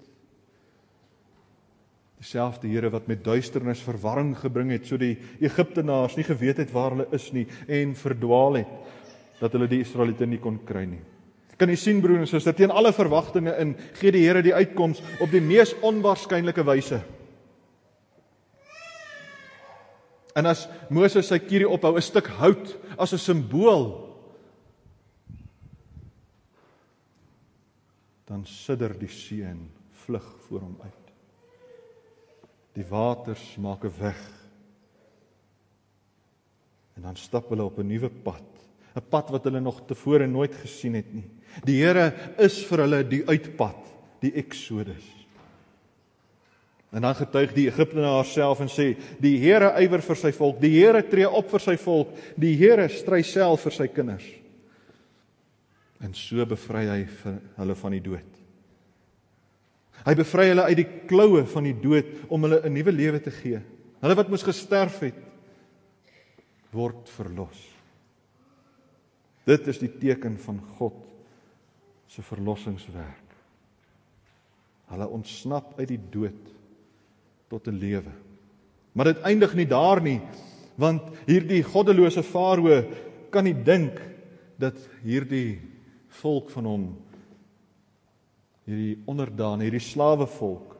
Dieselfde 2.18 2.68
Here 2.68 2.90
wat 2.90 3.06
met 3.08 3.24
duisternis 3.24 3.80
verwarring 3.80 4.36
gebring 4.36 4.70
het 4.70 4.86
sodat 4.86 5.00
die 5.00 5.18
Egiptenaars 5.40 6.16
nie 6.16 6.24
geweet 6.24 6.56
het 6.56 6.72
waar 6.72 6.90
hulle 6.90 7.08
is 7.12 7.32
nie 7.32 7.46
en 7.66 7.94
verdwaal 7.94 8.54
het 8.54 8.74
dat 9.40 9.52
hulle 9.52 9.68
die 9.68 9.80
Israeliete 9.80 10.26
nie 10.26 10.38
kon 10.38 10.58
kry 10.64 10.84
nie. 10.84 11.00
Kan 11.56 11.68
jy 11.68 11.76
sien 11.76 12.00
broer 12.00 12.18
en 12.22 12.26
suster, 12.26 12.54
teen 12.56 12.70
alle 12.70 12.92
verwagtinge 12.92 13.52
in 13.60 13.74
gee 14.00 14.12
die 14.12 14.26
Here 14.26 14.42
die 14.42 14.54
uitkoms 14.54 15.02
op 15.20 15.30
die 15.30 15.40
mees 15.40 15.74
onwaarskynlike 15.82 16.64
wyse. 16.64 17.00
En 20.34 20.46
as 20.46 20.68
Moses 20.90 21.26
sy 21.26 21.38
kierie 21.38 21.68
ophou, 21.68 21.96
'n 21.96 22.02
stuk 22.02 22.26
hout 22.26 22.76
as 22.98 23.12
'n 23.12 23.18
simbool, 23.18 24.10
dan 28.30 28.46
sidder 28.46 28.94
die 28.98 29.10
see 29.10 29.42
en 29.42 29.70
vlug 30.06 30.26
voor 30.46 30.60
hom 30.60 30.76
uit. 30.82 31.06
Die 32.78 32.86
waters 32.86 33.56
maak 33.58 33.84
'n 33.84 33.94
weg. 33.98 34.20
En 36.94 37.02
dan 37.02 37.16
stap 37.16 37.48
hulle 37.48 37.64
op 37.64 37.78
'n 37.78 37.86
nuwe 37.86 38.10
pad, 38.10 38.46
'n 38.94 39.08
pad 39.08 39.30
wat 39.30 39.44
hulle 39.44 39.60
nog 39.60 39.86
tevore 39.86 40.26
nooit 40.26 40.54
gesien 40.54 40.94
het 40.94 41.12
nie. 41.12 41.30
Die 41.64 41.82
Here 41.82 42.14
is 42.38 42.64
vir 42.66 42.78
hulle 42.78 43.08
die 43.08 43.26
uitpad, 43.26 43.86
die 44.20 44.32
Exodus. 44.32 45.19
En 46.90 47.04
dan 47.06 47.14
getuig 47.14 47.52
die 47.54 47.68
Egiptenaar 47.70 48.24
self 48.26 48.60
en 48.60 48.68
sê: 48.70 48.96
"Die 49.22 49.38
Here 49.38 49.70
ywer 49.78 50.02
vir 50.02 50.16
sy 50.16 50.32
volk, 50.34 50.58
die 50.60 50.72
Here 50.74 51.02
tree 51.06 51.28
op 51.28 51.50
vir 51.50 51.62
sy 51.62 51.76
volk, 51.78 52.16
die 52.36 52.56
Here 52.58 52.88
stry 52.88 53.22
self 53.22 53.62
vir 53.68 53.72
sy 53.72 53.86
kinders." 53.88 54.26
En 56.00 56.14
so 56.14 56.46
bevry 56.46 56.86
hy 56.88 57.00
hulle 57.56 57.74
van 57.74 57.92
die 57.92 58.02
dood. 58.02 58.38
Hy 60.00 60.14
bevry 60.16 60.48
hulle 60.48 60.64
uit 60.64 60.76
die 60.80 60.88
kloue 61.06 61.44
van 61.46 61.64
die 61.68 61.76
dood 61.76 62.06
om 62.28 62.42
hulle 62.42 62.62
'n 62.64 62.72
nuwe 62.72 62.92
lewe 62.92 63.20
te 63.20 63.30
gee. 63.30 63.60
Hulle 64.00 64.16
wat 64.16 64.28
moes 64.28 64.42
gesterf 64.42 65.00
het 65.00 65.14
word 66.72 67.08
verlos. 67.08 67.68
Dit 69.44 69.66
is 69.68 69.78
die 69.78 69.90
teken 69.98 70.38
van 70.38 70.60
God 70.78 70.94
se 72.06 72.22
verlossingswerk. 72.22 73.28
Hulle 74.90 75.08
ontsnap 75.08 75.78
uit 75.78 75.88
die 75.88 76.00
dood 76.10 76.59
tot 77.50 77.66
'n 77.66 77.78
lewe. 77.78 78.12
Maar 78.92 79.04
dit 79.04 79.20
eindig 79.20 79.54
nie 79.54 79.66
daar 79.66 80.00
nie, 80.02 80.20
want 80.74 81.02
hierdie 81.26 81.62
goddelose 81.62 82.22
farao 82.22 82.84
kan 83.30 83.44
nie 83.44 83.54
dink 83.54 84.00
dat 84.58 84.76
hierdie 85.02 85.60
volk 86.22 86.50
van 86.50 86.64
hom 86.64 86.84
hierdie 88.64 88.98
onderdaan, 89.06 89.60
hierdie 89.60 89.82
slawevolk 89.82 90.76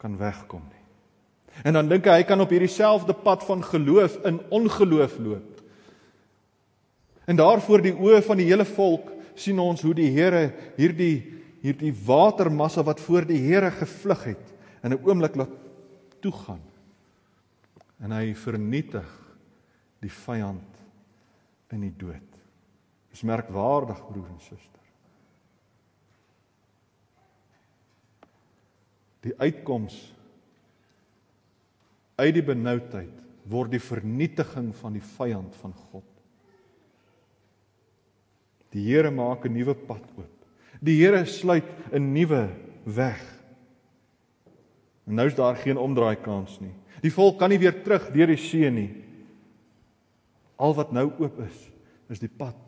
kan 0.00 0.16
wegkom 0.16 0.62
nie. 0.62 0.84
En 1.64 1.76
dan 1.76 1.88
dink 1.88 2.06
hy 2.08 2.22
hy 2.22 2.24
kan 2.24 2.40
op 2.40 2.50
hierdie 2.50 2.70
selfde 2.72 3.12
pad 3.12 3.44
van 3.44 3.62
geloof 3.62 4.16
in 4.24 4.40
ongeloof 4.48 5.18
loop. 5.18 5.60
En 7.28 7.36
daarvoor 7.36 7.82
die 7.82 7.94
oë 7.94 8.22
van 8.22 8.40
die 8.40 8.48
hele 8.48 8.64
volk 8.64 9.12
sien 9.34 9.58
ons 9.58 9.82
hoe 9.82 9.94
die 9.94 10.10
Here 10.10 10.52
hierdie 10.76 11.40
hierdie 11.62 11.92
watermassa 12.06 12.82
wat 12.82 13.00
voor 13.00 13.26
die 13.26 13.38
Here 13.38 13.70
gevlug 13.70 14.24
het 14.24 14.51
in 14.82 14.92
'n 14.92 15.02
oomblik 15.04 15.36
laat 15.36 15.54
toegaan. 16.20 16.62
En 18.00 18.12
hy 18.12 18.34
vernietig 18.34 19.08
die 20.00 20.10
vyand 20.10 20.78
in 21.70 21.80
die 21.80 21.94
dood. 21.96 22.38
Dis 23.10 23.22
merkwaardig 23.22 24.00
broer 24.08 24.28
en 24.28 24.40
suster. 24.40 24.80
Die 29.22 29.34
uitkoms 29.38 30.14
uit 32.16 32.34
die 32.34 32.44
benoudheid 32.44 33.20
word 33.50 33.70
die 33.70 33.82
vernietiging 33.82 34.70
van 34.78 34.96
die 34.96 35.04
vyand 35.04 35.54
van 35.60 35.74
God. 35.90 36.08
Die 38.72 38.84
Here 38.86 39.10
maak 39.10 39.44
'n 39.46 39.52
nuwe 39.52 39.74
pad 39.74 40.04
oop. 40.16 40.46
Die 40.80 40.98
Here 41.02 41.24
sluit 41.26 41.64
'n 41.92 42.12
nuwe 42.12 42.48
weg. 42.84 43.41
En 45.06 45.14
nou 45.18 45.26
is 45.26 45.34
daar 45.34 45.56
geen 45.56 45.78
omdraai 45.78 46.16
kans 46.22 46.58
nie. 46.60 46.74
Die 47.02 47.12
volk 47.12 47.38
kan 47.40 47.50
nie 47.50 47.58
weer 47.58 47.74
terug 47.82 48.10
deur 48.14 48.30
die 48.30 48.38
see 48.38 48.70
nie. 48.70 48.90
Al 50.62 50.74
wat 50.78 50.92
nou 50.94 51.08
oop 51.18 51.40
is, 51.42 51.64
is 52.12 52.22
die 52.22 52.30
pad 52.30 52.58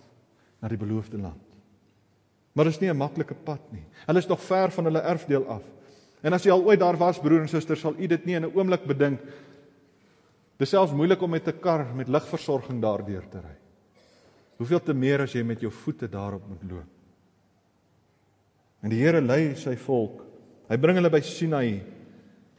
na 0.60 0.68
die 0.68 0.80
beloofde 0.80 1.20
land. 1.20 1.42
Maar 2.54 2.64
dit 2.64 2.74
is 2.74 2.80
nie 2.80 2.90
'n 2.90 2.96
maklike 2.96 3.34
pad 3.34 3.60
nie. 3.72 3.84
Hulle 4.06 4.18
is 4.18 4.28
nog 4.28 4.40
ver 4.40 4.70
van 4.70 4.84
hulle 4.84 5.00
erfdeel 5.00 5.46
af. 5.46 5.62
En 6.22 6.32
as 6.32 6.44
jy 6.44 6.50
al 6.50 6.64
ooit 6.64 6.80
daar 6.80 6.96
was, 6.96 7.18
broer 7.18 7.40
en 7.40 7.48
suster, 7.48 7.76
sal 7.76 7.94
u 7.98 8.06
dit 8.06 8.24
nie 8.24 8.34
in 8.34 8.44
'n 8.44 8.54
oomblik 8.54 8.84
bedink. 8.86 9.20
Dis 10.58 10.68
selfs 10.68 10.92
moeilik 10.92 11.22
om 11.22 11.30
met 11.30 11.48
'n 11.48 11.60
kar 11.60 11.94
met 11.94 12.08
ligversorging 12.08 12.80
daardeur 12.80 13.28
te 13.28 13.38
ry. 13.38 13.56
Hoeveel 14.56 14.80
te 14.80 14.94
meer 14.94 15.20
as 15.20 15.32
jy 15.32 15.42
met 15.42 15.60
jou 15.60 15.70
voete 15.70 16.08
daarop 16.08 16.48
moet 16.48 16.70
loop. 16.70 16.90
En 18.82 18.90
die 18.90 19.00
Here 19.00 19.20
lei 19.20 19.54
sy 19.54 19.76
volk. 19.76 20.24
Hy 20.68 20.76
bring 20.76 20.96
hulle 20.96 21.10
by 21.10 21.20
Sinai 21.20 21.82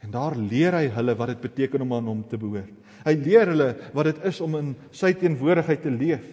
en 0.04 0.10
daar 0.10 0.36
leer 0.36 0.72
hy 0.72 0.88
hulle 0.94 1.14
wat 1.18 1.28
dit 1.28 1.40
beteken 1.40 1.82
om 1.82 1.94
aan 1.96 2.10
hom 2.12 2.24
te 2.28 2.38
behoort. 2.38 2.72
Hy 3.06 3.14
leer 3.14 3.52
hulle 3.52 3.70
wat 3.94 4.10
dit 4.10 4.24
is 4.28 4.40
om 4.40 4.56
in 4.58 4.74
sy 4.90 5.12
teenwoordigheid 5.14 5.82
te 5.82 5.90
leef. 5.90 6.24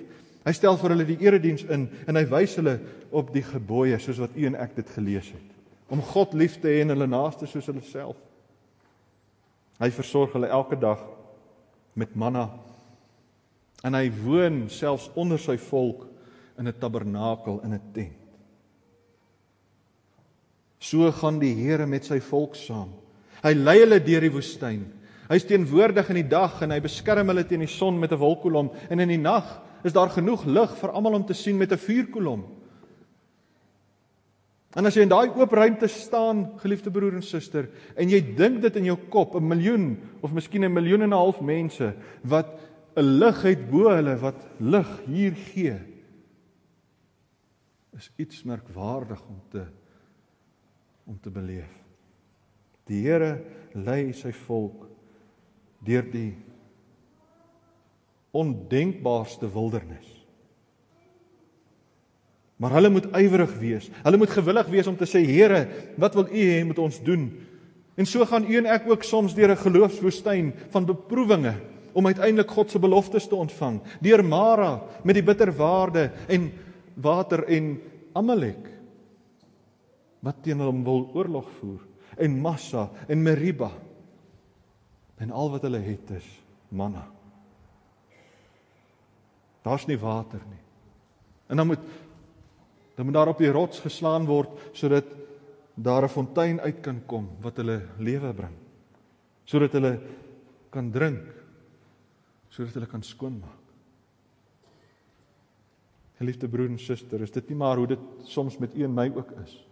Hy 0.44 0.52
stel 0.52 0.78
vir 0.78 0.96
hulle 0.96 1.08
die 1.08 1.20
erediens 1.24 1.64
in 1.72 1.88
en 2.08 2.20
hy 2.20 2.26
wys 2.32 2.58
hulle 2.60 2.80
op 3.12 3.32
die 3.34 3.46
gebooie 3.46 4.00
soos 4.02 4.20
wat 4.20 4.36
u 4.36 4.48
en 4.50 4.60
ek 4.60 4.76
dit 4.76 4.96
gelees 4.98 5.32
het 5.32 5.54
om 5.94 6.02
God 6.02 6.34
lief 6.34 6.56
te 6.62 6.72
hê 6.72 6.82
en 6.82 6.90
hulle 6.94 7.06
naaste 7.06 7.46
soos 7.46 7.68
hulle 7.70 7.84
self. 7.86 8.18
Hy 9.78 9.90
versorg 9.94 10.34
hulle 10.34 10.50
elke 10.50 10.78
dag 10.80 11.04
met 12.00 12.16
manna 12.18 12.48
en 13.86 13.98
hy 13.98 14.08
woon 14.24 14.64
selfs 14.74 15.10
onder 15.20 15.42
sy 15.42 15.58
volk 15.70 16.08
in 16.58 16.68
'n 16.68 16.80
tabernakel 16.80 17.62
in 17.64 17.74
'n 17.74 17.92
tent. 17.94 18.20
So 20.80 21.12
gaan 21.12 21.40
die 21.40 21.54
Here 21.54 21.86
met 21.86 22.06
sy 22.06 22.20
volk 22.20 22.56
saam. 22.56 22.90
Hy 23.44 23.54
lei 23.54 23.80
hulle 23.82 24.00
deur 24.00 24.24
die 24.24 24.32
woestyn. 24.32 24.84
Hy's 25.30 25.46
teenwoordig 25.48 26.10
in 26.10 26.22
die 26.22 26.30
dag 26.32 26.62
en 26.64 26.72
hy 26.72 26.80
beskerm 26.84 27.32
hulle 27.32 27.44
teen 27.48 27.64
die 27.64 27.72
son 27.72 28.00
met 28.00 28.12
'n 28.12 28.20
wolkkolom 28.20 28.72
en 28.90 29.00
in 29.00 29.10
die 29.10 29.18
nag 29.18 29.62
is 29.84 29.94
daar 29.94 30.10
genoeg 30.10 30.46
lig 30.46 30.76
vir 30.80 30.92
almal 30.92 31.16
om 31.16 31.26
te 31.26 31.34
sien 31.34 31.58
met 31.58 31.72
'n 31.72 31.78
vuurkolom. 31.78 32.44
En 34.76 34.86
as 34.86 34.96
jy 34.96 35.02
in 35.02 35.10
daai 35.10 35.30
oop 35.30 35.52
ruimte 35.52 35.88
staan, 35.88 36.58
geliefde 36.58 36.92
broer 36.92 37.14
en 37.14 37.22
suster, 37.22 37.70
en 37.96 38.10
jy 38.10 38.22
dink 38.36 38.62
dit 38.62 38.76
in 38.76 38.86
jou 38.86 38.98
kop, 39.10 39.36
'n 39.36 39.48
miljoen 39.48 39.98
of 40.22 40.34
miskien 40.34 40.64
'n 40.64 40.74
miljoen 40.74 41.02
en 41.02 41.10
'n 41.10 41.22
half 41.22 41.42
mense 41.42 41.94
wat 42.24 42.60
'n 42.96 43.20
lig 43.20 43.42
het 43.42 43.70
bo 43.70 43.90
hulle 43.90 44.16
wat 44.18 44.48
lig 44.60 45.00
hier 45.06 45.36
gee, 45.36 45.80
is 47.96 48.10
iets 48.18 48.44
merkwaardig 48.44 49.22
om 49.30 49.42
te 49.50 49.66
om 51.06 51.20
te 51.20 51.30
beleef. 51.30 51.83
Die 52.90 53.04
Here 53.06 53.38
lei 53.74 54.12
sy 54.16 54.34
volk 54.46 54.90
deur 55.84 56.06
die 56.08 56.34
ondenkbaarste 58.34 59.50
wildernis. 59.54 60.10
Maar 62.58 62.78
hulle 62.78 62.92
moet 62.94 63.10
ywerig 63.18 63.54
wees. 63.60 63.90
Hulle 64.06 64.20
moet 64.22 64.32
gewillig 64.32 64.70
wees 64.72 64.88
om 64.88 64.98
te 64.98 65.08
sê 65.10 65.24
Here, 65.28 65.66
wat 66.00 66.16
wil 66.16 66.30
U 66.32 66.46
hê 66.54 66.62
moet 66.66 66.80
ons 66.80 67.00
doen? 67.04 67.28
En 68.00 68.08
so 68.10 68.26
gaan 68.26 68.48
u 68.50 68.56
en 68.58 68.70
ek 68.74 68.88
ook 68.90 69.04
soms 69.06 69.36
deur 69.38 69.52
'n 69.52 69.66
geloofswoestyn 69.66 70.54
van 70.74 70.86
beproewinge 70.86 71.54
om 71.94 72.06
uiteindelik 72.06 72.50
God 72.50 72.72
se 72.72 72.80
beloftes 72.80 73.28
te 73.28 73.36
ontvang. 73.36 73.82
Deur 74.02 74.26
Mara 74.26 74.82
met 75.04 75.16
die 75.16 75.24
bitterwaarde 75.24 76.12
en 76.28 76.52
water 76.96 77.44
en 77.44 77.82
Amalek 78.14 78.72
wat 80.20 80.36
teen 80.42 80.60
hom 80.60 80.84
wil 80.84 81.12
oorlog 81.14 81.50
voer 81.60 81.82
en 82.18 82.40
Massa 82.42 82.90
en 83.08 83.24
Meriba 83.24 83.72
en 85.18 85.32
al 85.32 85.52
wat 85.54 85.62
hulle 85.62 85.80
het 85.80 86.12
is 86.18 86.28
manna. 86.74 87.06
Daar's 89.64 89.86
nie 89.88 89.98
water 90.00 90.42
nie. 90.50 90.62
En 91.48 91.58
dan 91.58 91.68
moet 91.68 91.92
dan 92.96 93.06
moet 93.06 93.14
daar 93.14 93.32
op 93.32 93.40
die 93.42 93.52
rots 93.52 93.80
geslaan 93.82 94.26
word 94.30 94.50
sodat 94.78 95.06
daar 95.74 96.04
'n 96.04 96.10
fontein 96.10 96.60
uit 96.60 96.82
kan 96.82 97.02
kom 97.06 97.30
wat 97.42 97.58
hulle 97.58 97.82
lewe 97.98 98.34
bring. 98.34 98.56
Sodat 99.44 99.72
hulle 99.72 100.00
kan 100.70 100.92
drink. 100.92 101.24
Sodat 102.50 102.74
hulle 102.74 102.86
kan 102.86 103.04
skoonmaak. 103.04 103.62
Geliefde 106.18 106.48
broer 106.48 106.70
en 106.70 106.80
suster, 106.80 107.22
is 107.22 107.32
dit 107.32 107.50
nie 107.50 107.58
maar 107.58 107.78
hoe 107.78 107.88
dit 107.88 108.00
soms 108.24 108.58
met 108.58 108.76
u 108.76 108.84
en 108.84 108.94
my 108.94 109.12
ook 109.16 109.32
is? 109.44 109.66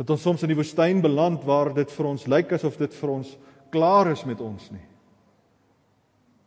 Dat 0.00 0.14
ons 0.14 0.22
soms 0.24 0.42
in 0.46 0.54
die 0.54 0.56
woestyn 0.56 1.02
beland 1.04 1.44
waar 1.44 1.74
dit 1.76 1.90
vir 1.92 2.06
ons 2.08 2.24
lyk 2.30 2.54
asof 2.56 2.78
dit 2.80 2.94
vir 3.02 3.10
ons 3.18 3.34
klaar 3.68 4.08
is 4.14 4.22
met 4.24 4.40
ons 4.40 4.70
nie. 4.72 4.86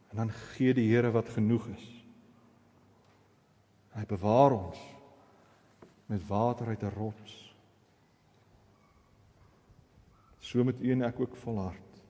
En 0.09 0.23
dan 0.23 0.33
gee 0.55 0.73
die 0.73 0.87
Here 0.89 1.11
wat 1.13 1.29
genoeg 1.29 1.67
is. 1.75 1.85
Hy 3.93 4.07
bewaar 4.09 4.57
ons 4.57 4.81
met 6.09 6.25
water 6.27 6.73
uit 6.73 6.83
'n 6.83 6.97
rots. 6.97 7.53
So 10.39 10.63
moet 10.63 10.81
u 10.81 10.91
en 10.91 11.01
ek 11.01 11.19
ook 11.19 11.35
volhard. 11.35 12.01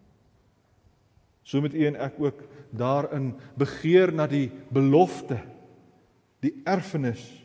So 1.44 1.62
moet 1.62 1.74
u 1.74 1.86
en 1.86 1.96
ek 1.96 2.14
ook 2.20 2.40
daarin 2.72 3.36
begeer 3.56 4.14
na 4.14 4.28
die 4.28 4.52
belofte, 4.70 5.44
die 6.40 6.62
erfenis. 6.64 7.43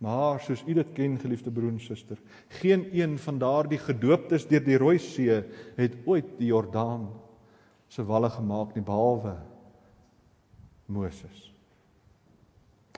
Maar 0.00 0.40
soos 0.40 0.62
u 0.64 0.74
dit 0.74 0.92
ken, 0.96 1.18
geliefde 1.20 1.52
broer 1.52 1.74
en 1.74 1.80
suster, 1.80 2.16
geen 2.62 2.86
een 2.96 3.18
van 3.20 3.38
daardie 3.38 3.78
gedooptes 3.78 4.46
deur 4.48 4.64
die 4.64 4.78
Rooi 4.80 4.98
See 4.98 5.42
het 5.76 5.98
ooit 6.08 6.38
die 6.38 6.48
Jordaan 6.48 7.10
se 7.90 8.04
walle 8.08 8.30
gemaak 8.32 8.72
nie 8.74 8.84
behalwe 8.86 9.34
Moses. 10.88 11.50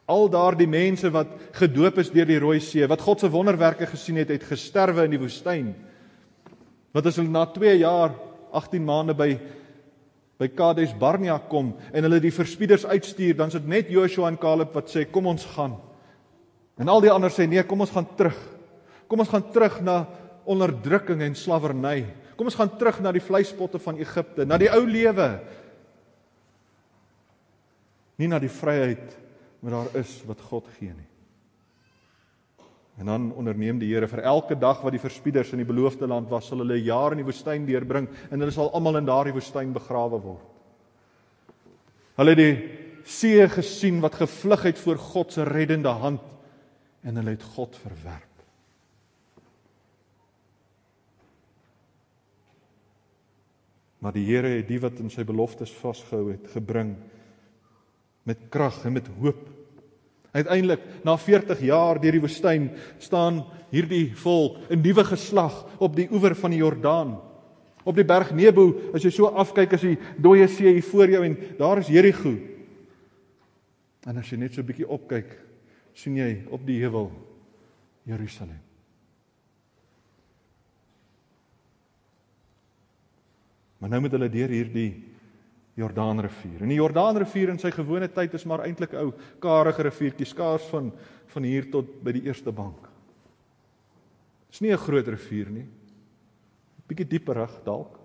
Al 0.06 0.28
daardie 0.30 0.68
mense 0.71 1.11
wat 1.11 1.35
gedoop 1.59 1.99
is 2.02 2.12
deur 2.14 2.28
die 2.28 2.38
Rooi 2.38 2.61
See, 2.62 2.87
wat 2.87 3.02
God 3.02 3.21
se 3.21 3.30
wonderwerke 3.30 3.87
gesien 3.90 4.23
het, 4.23 4.30
het 4.30 4.47
gesterwe 4.47 5.09
in 5.09 5.16
die 5.16 5.23
woestyn. 5.23 5.73
Wat 6.94 7.06
as 7.09 7.18
hulle 7.18 7.32
na 7.32 7.49
2 7.50 7.80
jaar, 7.82 8.14
18 8.52 8.85
maande 8.85 9.18
by 9.18 9.32
by 10.42 10.49
Kades 10.50 10.90
Barnea 10.99 11.37
kom 11.47 11.68
en 11.94 12.02
hulle 12.02 12.18
die 12.23 12.32
verspieders 12.35 12.82
uitstuur, 12.88 13.37
dan 13.38 13.50
is 13.52 13.54
dit 13.61 13.66
net 13.71 13.90
Joshua 13.92 14.26
en 14.26 14.38
Caleb 14.42 14.73
wat 14.75 14.90
sê 14.90 15.04
kom 15.06 15.28
ons 15.30 15.44
gaan. 15.54 15.76
En 16.81 16.88
al 16.88 17.02
die 17.05 17.12
ander 17.12 17.33
sê 17.33 17.47
nee, 17.49 17.62
kom 17.69 17.85
ons 17.85 17.93
gaan 17.93 18.09
terug. 18.17 18.38
Kom 19.11 19.21
ons 19.21 19.31
gaan 19.33 19.45
terug 19.52 19.81
na 19.85 19.97
onderdrukking 20.49 21.21
en 21.25 21.37
slawerny. 21.37 22.07
Kom 22.38 22.49
ons 22.49 22.59
gaan 22.59 22.73
terug 22.79 23.02
na 23.05 23.12
die 23.14 23.23
vleispotte 23.23 23.81
van 23.83 24.00
Egipte, 24.00 24.47
na 24.49 24.59
die 24.61 24.71
ou 24.73 24.83
lewe. 24.88 25.29
Nie 28.19 28.31
na 28.31 28.41
die 28.43 28.52
vryheid 28.52 29.19
wat 29.62 29.75
daar 29.75 29.99
is 30.00 30.17
wat 30.26 30.41
God 30.49 30.67
gee 30.79 30.91
nie. 30.91 31.09
En 33.00 33.09
dan 33.09 33.29
onderneem 33.38 33.79
die 33.81 33.88
Here 33.93 34.09
vir 34.11 34.25
elke 34.29 34.57
dag 34.59 34.83
wat 34.85 34.93
die 34.95 35.02
verspieders 35.02 35.52
in 35.55 35.62
die 35.62 35.69
beloofde 35.69 36.07
land 36.09 36.29
was, 36.31 36.49
sal 36.49 36.61
hulle 36.61 36.76
jaar 36.83 37.14
in 37.14 37.23
die 37.23 37.29
woestyn 37.29 37.64
deurbring 37.69 38.09
en 38.31 38.43
hulle 38.43 38.52
sal 38.52 38.73
almal 38.76 39.00
in 39.00 39.09
daardie 39.09 39.35
woestyn 39.37 39.73
begrawe 39.73 40.21
word. 40.21 40.49
Hulle 42.19 42.35
het 42.35 42.43
die 42.43 43.07
see 43.09 43.47
gesien 43.50 44.02
wat 44.02 44.19
gevlug 44.21 44.67
het 44.69 44.79
voor 44.83 45.00
God 45.00 45.33
se 45.33 45.47
reddende 45.49 45.95
hand 46.02 46.32
en 47.02 47.18
hulle 47.18 47.35
het 47.35 47.42
God 47.54 47.76
verwerp. 47.82 48.28
Maar 54.02 54.14
die 54.16 54.26
Here 54.26 54.56
het 54.56 54.66
die 54.66 54.80
wat 54.82 54.99
in 54.99 55.11
sy 55.14 55.23
beloftes 55.26 55.71
vasgehou 55.78 56.32
het, 56.32 56.49
gebring 56.50 56.97
met 58.26 58.49
krag 58.50 58.80
en 58.87 58.97
met 58.97 59.11
hoop. 59.21 59.44
Uiteindelik 60.32 60.82
na 61.06 61.14
40 61.21 61.61
jaar 61.68 62.00
deur 62.02 62.16
die 62.16 62.23
woestyn 62.23 62.71
staan 63.02 63.42
hierdie 63.71 64.14
volk 64.16 64.59
'n 64.71 64.80
nuwe 64.82 65.04
geslag 65.04 65.66
op 65.78 65.97
die 65.97 66.09
oewer 66.11 66.35
van 66.35 66.50
die 66.50 66.59
Jordaan. 66.59 67.21
Op 67.85 67.94
die 67.94 68.04
berg 68.04 68.32
Nebo, 68.32 68.75
as 68.94 69.02
jy 69.02 69.11
so 69.11 69.26
afkyk 69.26 69.73
as 69.73 69.80
die 69.80 69.99
dooie 70.18 70.49
see 70.49 70.73
hier 70.73 70.82
voor 70.82 71.09
jou 71.11 71.25
en 71.25 71.37
daar 71.59 71.78
is 71.78 71.88
Jerigo. 71.88 72.37
En 74.06 74.16
as 74.16 74.30
jy 74.30 74.38
net 74.38 74.54
so 74.54 74.61
'n 74.61 74.66
bietjie 74.66 74.88
opkyk, 74.88 75.51
sien 75.95 76.17
jy 76.17 76.45
op 76.51 76.67
die 76.67 76.81
heuwel 76.81 77.11
Jerusalem. 78.09 78.61
Maar 83.79 83.91
nou 83.91 84.01
moet 84.05 84.15
hulle 84.15 84.31
deur 84.31 84.53
hierdie 84.55 84.91
Jordaanrivier. 85.75 86.63
En 86.63 86.71
die 86.71 86.79
Jordaanrivier 86.79 87.51
in 87.51 87.59
sy 87.59 87.73
gewone 87.75 88.07
tyd 88.13 88.35
is 88.39 88.45
maar 88.47 88.63
eintlik 88.67 88.93
'n 88.93 89.01
ou 89.01 89.13
karige 89.41 89.83
riviertjie 89.83 90.27
skaars 90.27 90.69
van 90.71 90.93
van 91.33 91.43
hier 91.43 91.71
tot 91.71 92.03
by 92.05 92.13
die 92.13 92.27
eerste 92.29 92.53
bank. 92.53 92.89
Dis 94.51 94.61
nie 94.61 94.73
'n 94.73 94.79
groot 94.79 95.09
rivier 95.09 95.51
nie. 95.51 95.67
Bietjie 96.87 97.09
dieperig 97.09 97.65
dalk. 97.65 97.99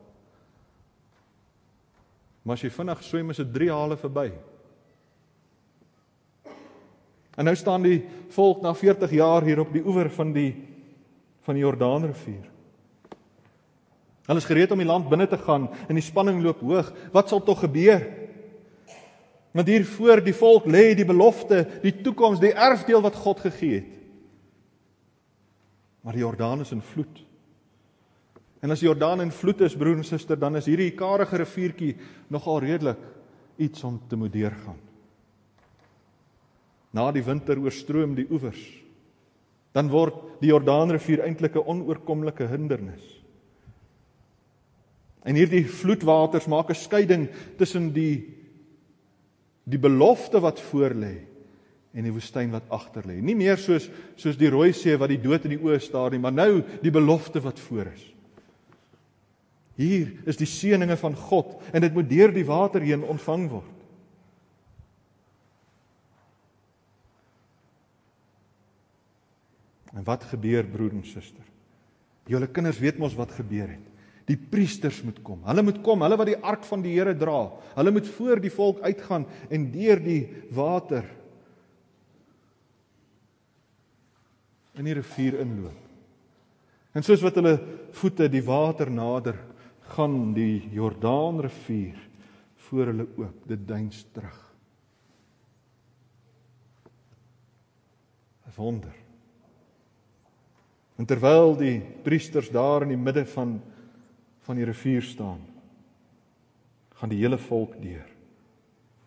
Maar 2.43 2.53
as 2.53 2.61
jy 2.63 2.69
vinnig 2.69 3.03
swem 3.03 3.29
is 3.29 3.37
dit 3.37 3.53
3 3.53 3.69
hale 3.69 3.97
verby. 3.97 4.31
En 7.37 7.45
nou 7.45 7.55
staan 7.55 7.85
die 7.85 8.01
volk 8.33 8.63
na 8.65 8.73
40 8.73 9.11
jaar 9.13 9.45
hier 9.45 9.61
op 9.61 9.73
die 9.73 9.85
oewer 9.85 10.09
van 10.13 10.33
die 10.35 10.51
van 11.47 11.55
die 11.55 11.63
Jordaanrivier. 11.63 12.43
Hulle 14.27 14.41
is 14.41 14.47
gereed 14.49 14.73
om 14.75 14.81
die 14.81 14.87
land 14.87 15.05
binne 15.07 15.29
te 15.31 15.37
gaan 15.39 15.69
en 15.87 15.95
die 15.95 16.03
spanning 16.03 16.41
loop 16.43 16.59
hoog. 16.59 16.89
Wat 17.13 17.29
sal 17.31 17.39
tog 17.47 17.61
gebeur? 17.63 18.01
Want 19.55 19.69
hier 19.71 19.85
voor 19.87 20.19
die 20.25 20.35
volk 20.35 20.67
lê 20.67 20.89
die 20.97 21.07
belofte, 21.07 21.61
die 21.85 21.93
toekoms, 22.03 22.41
die 22.43 22.51
erfdeel 22.51 22.99
wat 23.05 23.15
God 23.15 23.39
gegee 23.45 23.77
het. 23.77 23.93
Maar 26.03 26.17
die 26.17 26.25
Jordaan 26.25 26.65
is 26.65 26.73
in 26.75 26.83
vloed. 26.83 27.23
En 28.63 28.71
as 28.71 28.83
die 28.83 28.89
Jordaan 28.89 29.23
in 29.23 29.31
vloed 29.31 29.63
is, 29.63 29.75
broer 29.75 30.01
en 30.01 30.07
suster, 30.07 30.39
dan 30.39 30.59
is 30.59 30.67
hierdie 30.67 30.91
karige 30.99 31.39
riviertjie 31.39 31.93
nogal 32.33 32.59
redelik 32.63 32.99
iets 33.63 33.83
om 33.87 34.01
te 34.07 34.19
moet 34.19 34.35
deurgaan. 34.35 34.86
Na 36.95 37.11
die 37.11 37.23
winter 37.23 37.59
oorstroom 37.59 38.15
die 38.15 38.27
oewers. 38.31 38.61
Dan 39.75 39.91
word 39.91 40.39
die 40.41 40.49
Jordaanrivier 40.49 41.25
eintlik 41.25 41.55
'n 41.55 41.67
onoorkomlike 41.67 42.47
hindernis. 42.47 43.03
En 45.27 45.35
hierdie 45.35 45.65
vloedwaters 45.65 46.47
maak 46.47 46.69
'n 46.69 46.75
skeiding 46.75 47.29
tussen 47.57 47.93
die 47.93 48.33
die 49.67 49.79
belofte 49.79 50.39
wat 50.39 50.59
voor 50.59 50.93
lê 50.95 51.27
en 51.93 52.03
die 52.03 52.13
woestyn 52.13 52.51
wat 52.51 52.69
agter 52.69 53.03
lê. 53.03 53.21
Nie 53.21 53.35
meer 53.35 53.57
soos 53.57 53.89
soos 54.15 54.37
die 54.37 54.49
Rooi 54.49 54.71
See 54.73 54.95
wat 54.97 55.09
die 55.09 55.21
dood 55.21 55.43
in 55.43 55.57
die 55.57 55.63
oë 55.63 55.79
staar 55.81 56.11
nie, 56.11 56.19
maar 56.19 56.31
nou 56.31 56.63
die 56.81 56.91
belofte 56.91 57.41
wat 57.43 57.59
voor 57.59 57.85
is. 57.91 58.13
Hier 59.77 60.13
is 60.25 60.37
die 60.37 60.49
seëninge 60.49 60.97
van 60.97 61.15
God 61.15 61.59
en 61.73 61.81
dit 61.81 61.93
moet 61.93 62.09
deur 62.09 62.31
die 62.33 62.45
water 62.45 62.81
heen 62.81 63.03
ontvang 63.03 63.49
word. 63.49 63.76
En 69.97 70.05
wat 70.05 70.27
gebeur 70.29 70.67
broer 70.69 70.93
en 70.93 71.05
suster? 71.05 71.45
Julle 72.29 72.49
kinders 72.51 72.79
weet 72.83 72.99
mos 73.01 73.15
wat 73.17 73.33
gebeur 73.33 73.71
het. 73.71 73.85
Die 74.27 74.37
priesters 74.37 74.99
moet 75.07 75.21
kom. 75.23 75.39
Hulle 75.47 75.63
moet 75.63 75.79
kom, 75.85 76.03
hulle 76.03 76.17
wat 76.19 76.29
die 76.29 76.41
ark 76.43 76.65
van 76.67 76.83
die 76.83 76.97
Here 76.97 77.15
dra. 77.15 77.47
Hulle 77.77 77.93
moet 77.95 78.09
voor 78.17 78.41
die 78.43 78.51
volk 78.51 78.81
uitgaan 78.83 79.25
en 79.49 79.69
deur 79.71 80.01
die 80.03 80.21
water 80.53 81.07
in 84.77 84.85
die 84.85 84.97
rivier 84.99 85.39
inloop. 85.41 85.85
En 86.93 87.05
soos 87.05 87.23
wat 87.23 87.39
hulle 87.39 87.55
voete 87.97 88.27
die 88.29 88.43
water 88.45 88.91
nader, 88.93 89.39
gaan 89.95 90.33
die 90.35 90.67
Jordaanrivier 90.75 91.97
voor 92.67 92.91
hulle 92.91 93.07
oop, 93.15 93.47
dit 93.47 93.67
duins 93.67 94.03
terug. 94.11 94.39
'n 98.47 98.55
Wonder. 98.57 99.06
En 100.97 101.05
terwyl 101.05 101.55
die 101.57 101.79
priesters 102.03 102.49
daar 102.49 102.81
in 102.81 102.95
die 102.95 103.01
midde 103.01 103.25
van 103.25 103.59
van 104.47 104.55
die 104.55 104.63
rivier 104.63 105.03
staan, 105.03 105.41
gaan 106.95 107.11
die 107.11 107.19
hele 107.19 107.37
volk 107.37 107.73
deur. 107.81 108.05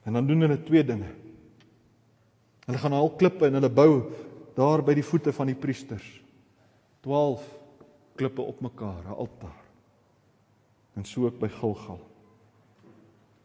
En 0.05 0.13
dan 0.13 0.27
doen 0.27 0.45
hulle 0.45 0.59
twee 0.63 0.85
dinge. 0.85 1.09
Hulle 2.67 2.79
gaan 2.79 2.93
al 2.93 3.09
klippe 3.17 3.47
en 3.49 3.57
hulle 3.57 3.71
bou 3.73 3.95
daar 4.59 4.85
by 4.85 4.95
die 4.99 5.05
voete 5.07 5.33
van 5.33 5.49
die 5.49 5.57
priesters 5.57 6.21
12 7.01 7.47
klippe 8.21 8.43
op 8.43 8.61
mekaar, 8.61 9.01
'n 9.07 9.17
altaar. 9.17 9.65
En 10.95 11.05
so 11.05 11.25
ook 11.25 11.39
by 11.39 11.49
Gilgal. 11.49 12.01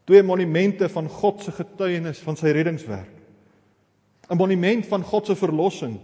Twee 0.03 0.23
monumente 0.23 0.89
van 0.89 1.07
God 1.09 1.43
se 1.43 1.51
getuienis 1.51 2.19
van 2.19 2.35
sy 2.35 2.47
reddingswerk. 2.47 3.15
'n 4.29 4.37
Monument 4.37 4.85
van 4.85 5.03
God 5.03 5.25
se 5.25 5.35
verlossing. 5.35 5.99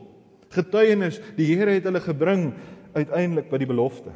Getuienis, 0.52 1.22
die 1.38 1.48
Here 1.54 1.72
het 1.78 1.88
hulle 1.88 2.02
gebring 2.04 2.52
uiteindelik 2.94 3.50
by 3.52 3.60
die 3.62 3.70
belofte. 3.70 4.14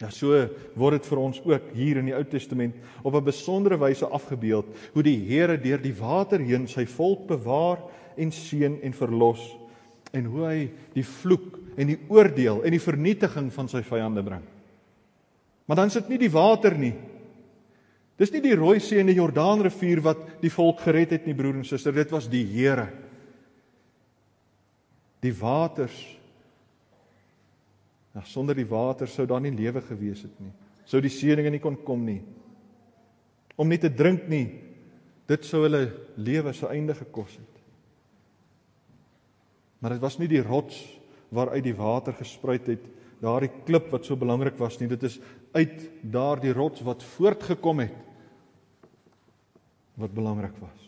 Ja, 0.00 0.08
so 0.08 0.32
word 0.80 0.96
dit 0.96 1.08
vir 1.10 1.20
ons 1.20 1.40
ook 1.44 1.72
hier 1.76 1.98
in 2.00 2.08
die 2.08 2.16
Ou 2.16 2.22
Testament 2.24 2.76
op 3.04 3.14
'n 3.14 3.24
besondere 3.24 3.76
wyse 3.76 4.06
afgebeeld 4.06 4.66
hoe 4.94 5.02
die 5.02 5.18
Here 5.28 5.58
deur 5.60 5.78
die 5.78 5.94
water 5.94 6.40
heen 6.40 6.66
sy 6.66 6.86
volk 6.86 7.26
bewaar 7.28 7.78
en 8.16 8.32
seën 8.32 8.80
en 8.82 8.92
verlos 8.92 9.56
en 10.12 10.24
hoe 10.24 10.46
hy 10.46 10.70
die 10.94 11.04
vloek 11.04 11.58
en 11.76 11.86
die 11.86 11.98
oordeel 12.08 12.64
en 12.64 12.70
die 12.70 12.80
vernietiging 12.80 13.52
van 13.52 13.68
sy 13.68 13.82
vyande 13.82 14.22
bring. 14.22 14.42
Maar 15.66 15.76
dan 15.76 15.90
sit 15.90 16.08
nie 16.08 16.18
die 16.18 16.32
water 16.32 16.74
nie. 16.74 16.94
Dis 18.18 18.32
nie 18.32 18.40
die 18.40 18.56
Rooi 18.56 18.80
See 18.80 18.98
en 19.00 19.06
die 19.06 19.14
Jordaanrivier 19.14 20.00
wat 20.00 20.18
die 20.42 20.50
volk 20.50 20.80
gered 20.80 21.10
het 21.10 21.26
nie, 21.26 21.34
broer 21.34 21.54
en 21.54 21.64
suster, 21.64 21.92
dit 21.92 22.10
was 22.10 22.28
die 22.28 22.44
Here. 22.44 22.88
Die 25.20 25.34
waters 25.36 26.20
Ja, 28.10 28.24
sonder 28.26 28.56
die 28.58 28.66
water 28.66 29.08
sou 29.08 29.26
daar 29.28 29.42
nie 29.42 29.54
lewe 29.54 29.82
gewees 29.86 30.24
het 30.26 30.38
nie. 30.42 30.50
Sou 30.88 30.98
die 31.02 31.12
seëninge 31.12 31.52
nie 31.54 31.62
kon 31.62 31.76
kom 31.86 32.02
nie. 32.06 32.20
Om 33.60 33.70
nie 33.70 33.78
te 33.78 33.90
drink 33.92 34.26
nie, 34.30 34.46
dit 35.30 35.46
sou 35.46 35.62
hulle 35.62 35.84
lewe 36.18 36.52
se 36.56 36.66
einde 36.72 36.96
gekos 36.98 37.36
het. 37.38 37.60
Maar 39.80 39.94
dit 39.94 40.02
was 40.02 40.18
nie 40.18 40.28
die 40.30 40.42
rots 40.42 40.80
waaruit 41.30 41.62
die 41.64 41.76
water 41.76 42.16
gespruit 42.18 42.66
het, 42.72 42.82
daardie 43.22 43.52
klip 43.66 43.90
wat 43.92 44.08
so 44.08 44.18
belangrik 44.18 44.58
was 44.58 44.80
nie. 44.80 44.88
Dit 44.90 45.04
is 45.06 45.20
uit 45.54 45.86
daardie 46.02 46.54
rots 46.56 46.82
wat 46.82 47.04
voortgekom 47.14 47.84
het 47.84 48.06
wat 50.00 50.14
belangrik 50.16 50.56
was. 50.58 50.86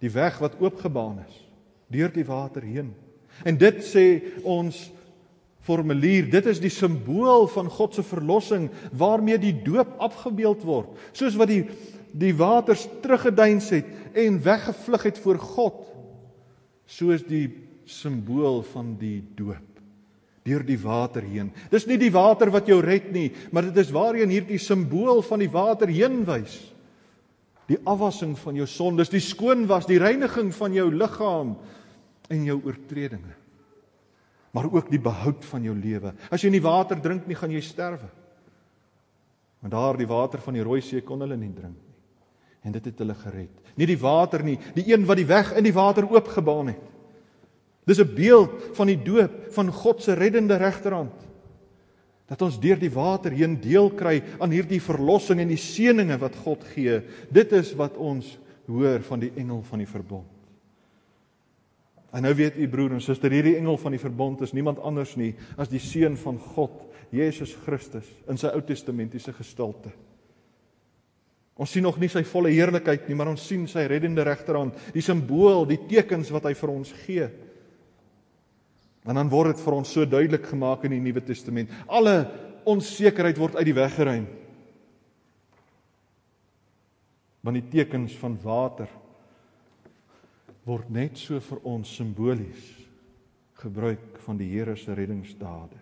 Die 0.00 0.10
weg 0.10 0.38
wat 0.40 0.56
oopgebaan 0.58 1.20
is 1.26 1.44
deur 1.92 2.10
die 2.12 2.26
water 2.26 2.64
heen. 2.64 2.90
En 3.44 3.58
dit 3.58 3.82
sê 3.84 4.06
ons 4.42 4.72
formulier. 5.68 6.30
Dit 6.32 6.48
is 6.50 6.62
die 6.62 6.72
simbool 6.72 7.46
van 7.52 7.68
God 7.70 7.94
se 7.94 8.04
verlossing 8.06 8.68
waarmee 8.96 9.38
die 9.42 9.54
doop 9.64 9.98
afgebeeld 10.02 10.64
word. 10.66 10.96
Soos 11.12 11.36
wat 11.38 11.52
die 11.52 11.64
die 12.18 12.32
waters 12.32 12.86
teruggeduins 13.02 13.66
het 13.74 13.88
en 14.16 14.38
weggevlug 14.42 15.02
het 15.10 15.18
voor 15.20 15.38
God, 15.38 15.82
soos 16.88 17.20
die 17.28 17.50
simbool 17.84 18.62
van 18.72 18.94
die 19.00 19.20
doop 19.36 19.64
deur 20.48 20.62
die 20.64 20.78
water 20.80 21.20
heen. 21.20 21.50
Dis 21.68 21.84
nie 21.84 21.98
die 22.00 22.12
water 22.14 22.48
wat 22.48 22.70
jou 22.70 22.78
red 22.80 23.10
nie, 23.12 23.26
maar 23.52 23.66
dit 23.68 23.76
is 23.82 23.92
waarheen 23.92 24.30
hierdie 24.32 24.60
simbool 24.62 25.20
van 25.26 25.42
die 25.42 25.50
water 25.52 25.90
heen 25.92 26.22
wys. 26.24 26.54
Die 27.68 27.76
afwassing 27.84 28.32
van 28.40 28.56
jou 28.56 28.64
sondes, 28.64 29.12
die 29.12 29.20
skoonwas, 29.20 29.84
die 29.84 30.00
reiniging 30.00 30.48
van 30.56 30.72
jou 30.72 30.86
liggaam 30.88 31.58
en 32.28 32.44
jou 32.44 32.60
oortredinge. 32.64 33.34
Maar 34.50 34.70
ook 34.72 34.88
die 34.90 35.00
behoud 35.00 35.44
van 35.44 35.62
jou 35.62 35.74
lewe. 35.76 36.14
As 36.32 36.42
jy 36.42 36.50
nie 36.50 36.64
water 36.64 37.00
drink 37.00 37.26
nie, 37.28 37.36
gaan 37.36 37.52
jy 37.52 37.60
sterwe. 37.64 38.08
Want 39.60 39.74
daardie 39.74 40.08
water 40.08 40.40
van 40.42 40.56
die 40.56 40.64
Rooi 40.64 40.80
See 40.84 41.02
kon 41.04 41.20
hulle 41.24 41.36
nie 41.36 41.52
drink 41.52 41.76
nie. 41.76 41.96
En 42.66 42.74
dit 42.74 42.84
het 42.90 43.00
hulle 43.02 43.14
gered. 43.14 43.74
Nie 43.78 43.86
die 43.86 43.98
water 44.00 44.42
nie, 44.44 44.56
die 44.74 44.86
een 44.90 45.06
wat 45.06 45.20
die 45.20 45.28
weg 45.28 45.52
in 45.56 45.66
die 45.66 45.74
water 45.74 46.06
oopgebaan 46.08 46.72
het. 46.72 46.86
Dis 47.88 48.00
'n 48.00 48.14
beeld 48.14 48.76
van 48.76 48.86
die 48.86 49.02
doop 49.02 49.52
van 49.52 49.72
God 49.72 50.02
se 50.02 50.12
reddende 50.12 50.56
regterhand. 50.56 51.14
Dat 52.26 52.42
ons 52.42 52.60
deur 52.60 52.78
die 52.78 52.92
water 52.92 53.32
heen 53.32 53.60
deel 53.60 53.90
kry 53.90 54.22
aan 54.38 54.50
hierdie 54.50 54.82
verlossing 54.82 55.40
en 55.40 55.48
die 55.48 55.56
seëninge 55.56 56.18
wat 56.18 56.36
God 56.36 56.64
gee. 56.64 57.00
Dit 57.30 57.52
is 57.52 57.74
wat 57.74 57.96
ons 57.96 58.38
hoor 58.66 59.00
van 59.00 59.18
die 59.18 59.32
engel 59.36 59.62
van 59.62 59.78
die 59.78 59.88
verbond. 59.88 60.37
En 62.12 62.24
nou 62.24 62.32
weet 62.34 62.56
u 62.56 62.68
broer 62.68 62.94
en 62.96 63.04
suster, 63.04 63.32
hierdie 63.32 63.58
engel 63.58 63.76
van 63.80 63.92
die 63.92 64.00
verbond 64.00 64.40
is 64.46 64.54
niemand 64.56 64.80
anders 64.80 65.12
nie 65.20 65.34
as 65.60 65.68
die 65.68 65.82
seun 65.82 66.16
van 66.16 66.38
God, 66.54 66.86
Jesus 67.12 67.54
Christus 67.64 68.08
in 68.28 68.40
sy 68.40 68.52
Ou 68.52 68.62
Testamentiese 68.64 69.32
gestalte. 69.36 69.92
Ons 71.58 71.72
sien 71.74 71.82
nog 71.82 71.96
nie 71.98 72.10
sy 72.12 72.22
volle 72.28 72.52
heerlikheid 72.54 73.08
nie, 73.08 73.16
maar 73.18 73.32
ons 73.32 73.44
sien 73.48 73.64
sy 73.68 73.82
reddende 73.90 74.22
regterhand, 74.24 74.76
die 74.94 75.02
simbool, 75.02 75.64
die 75.66 75.80
tekens 75.90 76.30
wat 76.30 76.46
hy 76.46 76.52
vir 76.54 76.70
ons 76.70 76.92
gee. 77.02 77.26
En 79.08 79.18
dan 79.18 79.32
word 79.32 79.56
dit 79.56 79.64
vir 79.64 79.76
ons 79.78 79.94
so 79.96 80.06
duidelik 80.06 80.46
gemaak 80.52 80.84
in 80.86 80.94
die 80.94 81.02
Nuwe 81.02 81.24
Testament. 81.26 81.72
Alle 81.88 82.20
onsekerheid 82.68 83.40
word 83.40 83.56
uit 83.58 83.66
die 83.70 83.76
weg 83.76 83.96
geruim. 83.96 84.28
Want 87.42 87.58
die 87.58 87.68
tekens 87.72 88.14
van 88.20 88.36
water 88.44 88.90
word 90.68 90.90
net 90.92 91.16
so 91.16 91.40
vir 91.40 91.60
ons 91.68 91.90
simbolies 91.96 92.72
gebruik 93.58 94.20
van 94.26 94.38
die 94.38 94.50
Here 94.52 94.76
se 94.76 94.94
reddingsdade. 94.94 95.78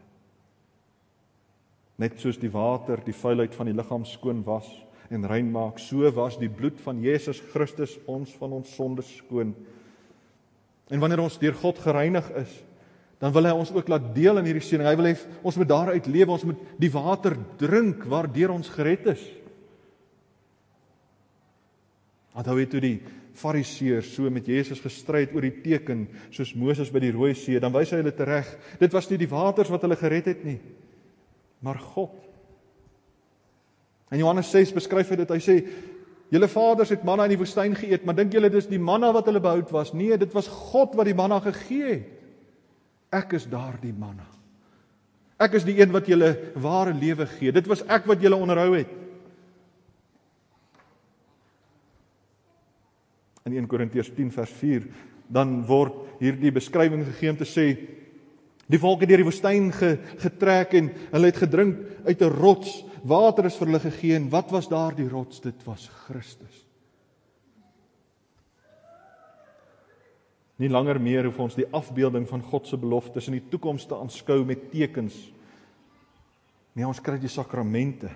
Net 2.00 2.20
soos 2.20 2.38
die 2.40 2.52
water 2.52 3.00
die 3.04 3.16
vuilheid 3.16 3.56
van 3.56 3.68
die 3.68 3.76
liggaam 3.76 4.04
skoon 4.08 4.44
was 4.46 4.68
en 5.12 5.26
rein 5.28 5.48
maak, 5.52 5.78
so 5.80 6.08
was 6.14 6.38
die 6.38 6.50
bloed 6.50 6.78
van 6.82 7.00
Jesus 7.02 7.40
Christus 7.52 7.94
ons 8.10 8.32
van 8.40 8.56
ons 8.58 8.72
sondes 8.74 9.10
skoon. 9.20 9.52
En 10.90 11.02
wanneer 11.02 11.22
ons 11.22 11.38
deur 11.38 11.54
God 11.58 11.78
gereinig 11.82 12.26
is, 12.38 12.52
dan 13.22 13.32
wil 13.32 13.48
hy 13.48 13.54
ons 13.56 13.72
ook 13.72 13.88
laat 13.88 14.10
deel 14.14 14.38
in 14.42 14.48
hierdie 14.48 14.64
seëning. 14.64 14.88
Hy 14.90 14.96
wil 14.98 15.08
hê 15.08 15.14
ons 15.40 15.56
moet 15.56 15.70
daaruit 15.70 16.08
lewe, 16.10 16.34
ons 16.34 16.44
moet 16.50 16.64
die 16.82 16.92
water 16.92 17.36
drink 17.60 18.04
waardeur 18.12 18.52
ons 18.58 18.68
gered 18.74 19.06
is. 19.14 19.22
Onthou 22.36 22.58
jy 22.60 22.66
toe 22.68 22.82
die 22.84 22.96
Fariseërs 23.36 24.14
so 24.16 24.30
met 24.32 24.46
Jesus 24.48 24.80
gestry 24.80 25.26
het 25.26 25.34
oor 25.36 25.44
die 25.44 25.58
teken 25.64 26.06
soos 26.34 26.54
Moses 26.56 26.92
by 26.92 27.02
die 27.04 27.12
Rooi 27.14 27.34
See, 27.36 27.60
dan 27.60 27.74
wys 27.74 27.92
hy 27.92 28.00
hulle 28.00 28.14
tereg. 28.16 28.48
Dit 28.80 28.96
was 28.96 29.10
nie 29.10 29.20
die 29.20 29.30
waters 29.30 29.70
wat 29.72 29.84
hulle 29.84 29.98
gered 30.00 30.30
het 30.32 30.46
nie, 30.46 30.58
maar 31.64 31.78
God. 31.94 32.16
In 34.14 34.22
Johannes 34.22 34.50
6 34.54 34.72
beskryf 34.76 35.12
dit. 35.18 35.30
Hy 35.34 35.42
sê 35.42 35.60
Julle 36.34 36.48
vaders 36.50 36.90
het 36.90 37.04
manna 37.06 37.28
in 37.28 37.36
die 37.36 37.38
woestyn 37.38 37.76
geëet, 37.78 38.02
maar 38.02 38.16
dink 38.18 38.32
julle 38.34 38.50
dis 38.50 38.66
die 38.66 38.80
manna 38.82 39.12
wat 39.14 39.28
hulle 39.30 39.38
behoud 39.42 39.70
was? 39.74 39.92
Nee, 39.94 40.16
dit 40.18 40.32
was 40.34 40.48
God 40.50 40.96
wat 40.98 41.06
die 41.06 41.14
manna 41.14 41.38
gegee 41.44 41.84
het. 41.86 42.08
Ek 43.14 43.36
is 43.38 43.46
daardie 43.46 43.94
manna. 43.94 44.26
Ek 45.38 45.54
is 45.54 45.66
die 45.68 45.76
een 45.78 45.92
wat 45.94 46.08
julle 46.10 46.32
ware 46.58 46.94
lewe 46.96 47.28
gee. 47.36 47.52
Dit 47.54 47.68
was 47.70 47.84
ek 47.86 48.08
wat 48.10 48.24
julle 48.24 48.38
onderhou 48.40 48.72
het. 48.74 48.90
In 53.46 53.54
1 53.54 53.68
Korintiërs 53.70 54.10
10 54.14 54.32
vers 54.34 54.50
4 54.58 54.88
dan 55.30 55.60
word 55.66 56.18
hierdie 56.20 56.52
beskrywing 56.54 57.04
gegee 57.06 57.32
om 57.32 57.38
te 57.38 57.46
sê 57.48 57.66
die 58.66 58.80
volk 58.82 59.04
het 59.04 59.10
deur 59.10 59.22
die 59.22 59.28
woestyn 59.28 59.70
ge, 59.74 59.92
getrek 60.22 60.74
en 60.78 60.90
hulle 61.12 61.30
het 61.30 61.38
gedrink 61.38 61.78
uit 62.06 62.22
'n 62.22 62.36
rots. 62.40 62.84
Water 63.04 63.46
is 63.46 63.56
vir 63.56 63.66
hulle 63.66 63.80
gegee 63.80 64.16
en 64.16 64.30
wat 64.30 64.50
was 64.50 64.68
daardie 64.68 65.08
rots? 65.08 65.40
Dit 65.40 65.62
was 65.64 65.86
Christus. 66.06 66.66
Nie 70.58 70.68
langer 70.68 70.98
meer 71.00 71.24
hoef 71.24 71.38
ons 71.38 71.54
die 71.54 71.68
afbeelding 71.70 72.26
van 72.28 72.42
God 72.42 72.66
se 72.66 72.76
beloftes 72.76 73.28
in 73.28 73.36
die 73.36 73.48
toekoms 73.50 73.86
te 73.86 73.94
aanskou 73.94 74.44
met 74.44 74.70
tekens. 74.72 75.14
Nee, 76.72 76.86
ons 76.86 77.00
kry 77.00 77.18
die 77.18 77.28
sakramente 77.28 78.10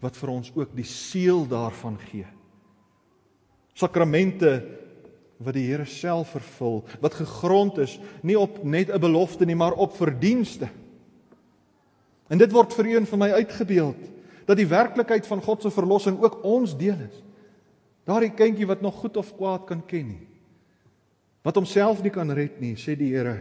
wat 0.00 0.16
vir 0.16 0.30
ons 0.30 0.52
ook 0.54 0.74
die 0.74 0.86
seël 0.86 1.46
daarvan 1.48 1.98
gee. 1.98 2.26
Sakramente 3.74 4.62
wat 5.40 5.54
die 5.56 5.66
Here 5.70 5.86
self 5.88 6.34
vervul, 6.36 6.82
wat 7.00 7.16
gegrond 7.16 7.78
is 7.78 7.98
nie 8.22 8.38
op 8.38 8.64
net 8.64 8.90
'n 8.90 9.00
belofte 9.00 9.46
nie, 9.46 9.56
maar 9.56 9.72
op 9.72 9.96
verdienste. 9.96 10.68
En 12.28 12.38
dit 12.38 12.52
word 12.52 12.72
vir 12.74 12.86
u 12.86 12.96
en 12.96 13.06
vir 13.06 13.18
my 13.18 13.30
uitgebeeld 13.30 14.10
dat 14.46 14.56
die 14.56 14.66
werklikheid 14.66 15.26
van 15.26 15.42
God 15.42 15.62
se 15.62 15.70
verlossing 15.70 16.22
ook 16.22 16.44
ons 16.44 16.76
deel 16.76 16.98
is. 17.08 17.22
Daardie 18.04 18.34
kindjie 18.34 18.66
wat 18.66 18.80
nog 18.80 18.94
goed 18.94 19.16
of 19.16 19.36
kwaad 19.36 19.64
kan 19.66 19.86
ken 19.86 20.08
nie 20.08 20.30
wat 21.46 21.56
homself 21.56 22.02
nie 22.04 22.12
kan 22.12 22.30
red 22.36 22.60
nie, 22.60 22.74
sê 22.76 22.96
die 22.98 23.12
Here, 23.14 23.40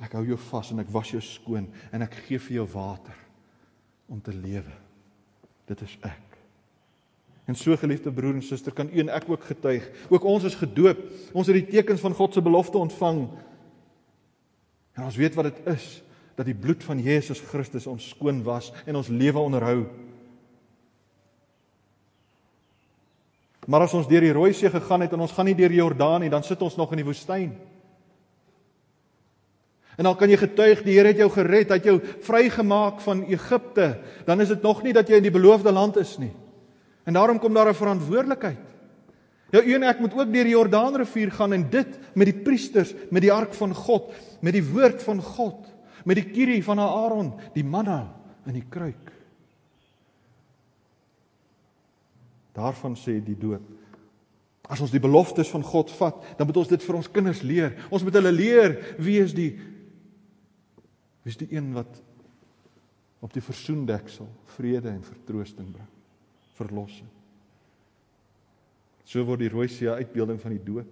ek 0.00 0.14
hou 0.16 0.24
jou 0.30 0.38
vas 0.50 0.70
en 0.72 0.82
ek 0.82 0.92
was 0.94 1.10
jou 1.12 1.20
skoon 1.24 1.66
en 1.92 2.06
ek 2.06 2.22
gee 2.26 2.40
vir 2.40 2.60
jou 2.60 2.66
water 2.72 3.16
om 4.10 4.20
te 4.22 4.34
lewe. 4.34 4.74
Dit 5.68 5.82
is 5.86 5.96
ek. 6.06 6.29
En 7.50 7.56
so 7.58 7.74
geliefde 7.76 8.12
broer 8.14 8.36
en 8.38 8.44
suster, 8.46 8.72
kan 8.72 8.86
u 8.92 9.00
en 9.02 9.08
ek 9.10 9.24
ook 9.26 9.42
getuig. 9.48 9.88
Ook 10.08 10.22
ons 10.24 10.44
is 10.46 10.54
gedoop. 10.54 10.98
Ons 11.34 11.48
het 11.50 11.56
die 11.58 11.66
tekens 11.66 12.02
van 12.04 12.14
God 12.14 12.36
se 12.36 12.42
belofte 12.42 12.78
ontvang. 12.78 13.24
En 14.94 15.08
ons 15.08 15.16
weet 15.18 15.34
wat 15.34 15.48
dit 15.48 15.72
is 15.72 15.86
dat 16.38 16.46
die 16.46 16.54
bloed 16.54 16.84
van 16.86 17.00
Jesus 17.02 17.40
Christus 17.50 17.88
ons 17.90 18.06
skoon 18.14 18.44
was 18.46 18.70
en 18.86 19.00
ons 19.00 19.10
lewe 19.10 19.42
onderhou. 19.42 19.80
Maar 23.66 23.84
as 23.88 23.96
ons 23.98 24.06
deur 24.08 24.22
die 24.24 24.32
Rooi 24.34 24.52
See 24.54 24.70
gegaan 24.70 25.02
het 25.04 25.16
en 25.16 25.24
ons 25.26 25.34
gaan 25.34 25.50
nie 25.50 25.56
deur 25.58 25.74
die 25.74 25.80
Jordaan 25.82 26.22
nie, 26.22 26.30
dan 26.30 26.46
sit 26.46 26.62
ons 26.62 26.78
nog 26.78 26.94
in 26.94 27.02
die 27.02 27.08
woestyn. 27.08 27.50
En 29.98 30.06
dan 30.06 30.14
kan 30.16 30.30
jy 30.30 30.38
getuig 30.40 30.84
die 30.86 30.94
Here 30.96 31.10
het 31.10 31.18
jou 31.20 31.28
gered, 31.34 31.74
het 31.74 31.90
jou 31.90 31.98
vrygemaak 32.24 33.02
van 33.04 33.24
Egipte, 33.26 33.90
dan 34.24 34.40
is 34.40 34.54
dit 34.54 34.62
nog 34.62 34.84
nie 34.86 34.94
dat 34.96 35.10
jy 35.10 35.18
in 35.18 35.26
die 35.26 35.34
beloofde 35.34 35.74
land 35.74 35.98
is 36.00 36.14
nie. 36.22 36.30
En 37.10 37.16
daarom 37.18 37.38
kom 37.42 37.54
daar 37.54 37.68
'n 37.68 37.74
verantwoordelikheid. 37.74 38.66
Ja, 39.50 39.62
u 39.62 39.74
en 39.74 39.82
ek 39.82 39.98
moet 39.98 40.14
ook 40.14 40.32
deur 40.32 40.44
die 40.44 40.54
Jordaanrivier 40.54 41.32
gaan 41.32 41.52
en 41.52 41.70
dit 41.70 41.98
met 42.14 42.26
die 42.26 42.42
priesters, 42.42 42.94
met 43.10 43.22
die 43.22 43.32
ark 43.32 43.54
van 43.54 43.74
God, 43.74 44.14
met 44.40 44.52
die 44.52 44.64
woord 44.64 45.02
van 45.02 45.22
God, 45.22 45.66
met 46.04 46.16
die 46.16 46.30
kierie 46.30 46.64
van 46.64 46.78
Aaron, 46.78 47.34
die 47.52 47.64
manna 47.64 48.14
in 48.46 48.52
die 48.52 48.64
kruik. 48.68 49.10
Daarvan 52.52 52.94
sê 52.96 53.18
die 53.24 53.38
doop. 53.38 53.66
As 54.68 54.80
ons 54.80 54.90
die 54.90 55.02
beloftes 55.02 55.50
van 55.50 55.62
God 55.62 55.90
vat, 55.90 56.24
dan 56.38 56.46
moet 56.46 56.56
ons 56.56 56.68
dit 56.68 56.82
vir 56.82 56.94
ons 56.94 57.10
kinders 57.10 57.42
leer. 57.42 57.86
Ons 57.90 58.02
moet 58.02 58.14
hulle 58.14 58.32
leer 58.32 58.96
wie 58.98 59.18
is 59.18 59.34
die 59.34 59.58
wie 61.22 61.30
is 61.30 61.36
die 61.36 61.50
een 61.50 61.72
wat 61.72 62.02
op 63.18 63.32
die 63.32 63.42
versoendeksel 63.42 64.28
vrede 64.44 64.88
en 64.88 65.02
vertroosting 65.02 65.72
bring. 65.72 65.99
Verlossing. 66.60 67.08
So 69.08 69.24
word 69.26 69.42
die 69.42 69.50
rooi 69.50 69.66
see 69.72 69.90
uitbeelding 69.90 70.38
van 70.42 70.54
die 70.54 70.62
doop. 70.62 70.90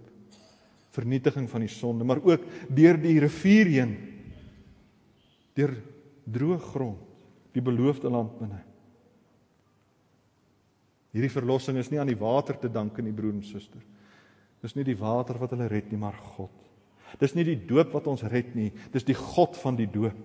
Vernietiging 0.95 1.45
van 1.47 1.63
die 1.63 1.71
sonde, 1.71 2.03
maar 2.03 2.19
ook 2.25 2.43
deur 2.73 2.97
die 2.99 3.19
rivier 3.21 3.69
heen 3.77 3.97
deur 5.59 5.73
droë 6.29 6.59
grond, 6.69 6.99
die 7.51 7.63
beloofde 7.65 8.07
land 8.11 8.35
binne. 8.39 8.61
Hierdie 11.11 11.31
verlossing 11.33 11.79
is 11.81 11.89
nie 11.91 11.99
aan 11.99 12.11
die 12.11 12.19
water 12.19 12.55
te 12.61 12.69
danke 12.71 13.03
nie, 13.03 13.11
broer 13.15 13.33
en 13.33 13.43
suster. 13.43 13.81
Dis 14.63 14.75
nie 14.77 14.85
die 14.87 14.97
water 14.99 15.39
wat 15.41 15.55
hulle 15.55 15.67
red 15.71 15.89
nie, 15.91 15.99
maar 15.99 16.17
God. 16.35 16.53
Dis 17.19 17.33
nie 17.35 17.45
die 17.47 17.57
doop 17.57 17.95
wat 17.95 18.07
ons 18.11 18.23
red 18.29 18.53
nie, 18.55 18.69
dis 18.93 19.07
die 19.07 19.17
God 19.17 19.57
van 19.59 19.79
die 19.79 19.89
doop. 19.89 20.19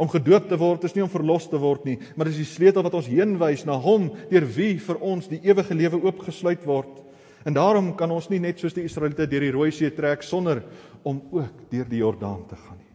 Om 0.00 0.08
gedoop 0.08 0.48
te 0.48 0.56
word 0.56 0.86
is 0.88 0.94
nie 0.96 1.04
om 1.04 1.12
verlos 1.12 1.44
te 1.50 1.58
word 1.60 1.84
nie, 1.84 1.98
maar 2.16 2.30
dis 2.30 2.40
die 2.40 2.48
sleutel 2.48 2.84
wat 2.86 2.94
ons 2.96 3.10
heenwys 3.10 3.66
na 3.68 3.76
Hom 3.76 4.08
deur 4.30 4.46
wie 4.56 4.78
vir 4.80 5.00
ons 5.04 5.28
die 5.28 5.42
ewige 5.44 5.76
lewe 5.76 6.00
oopgesluit 6.00 6.64
word. 6.64 7.02
En 7.44 7.56
daarom 7.56 7.92
kan 7.96 8.12
ons 8.12 8.28
nie 8.32 8.40
net 8.40 8.60
soos 8.60 8.76
die 8.76 8.84
Israeliete 8.88 9.28
deur 9.28 9.44
die 9.44 9.52
Rooi 9.52 9.70
See 9.72 9.92
trek 9.92 10.24
sonder 10.24 10.62
om 11.04 11.20
ook 11.32 11.66
deur 11.72 11.88
die 11.88 12.00
Jordaan 12.00 12.46
te 12.48 12.56
gaan 12.56 12.80
nie. 12.80 12.88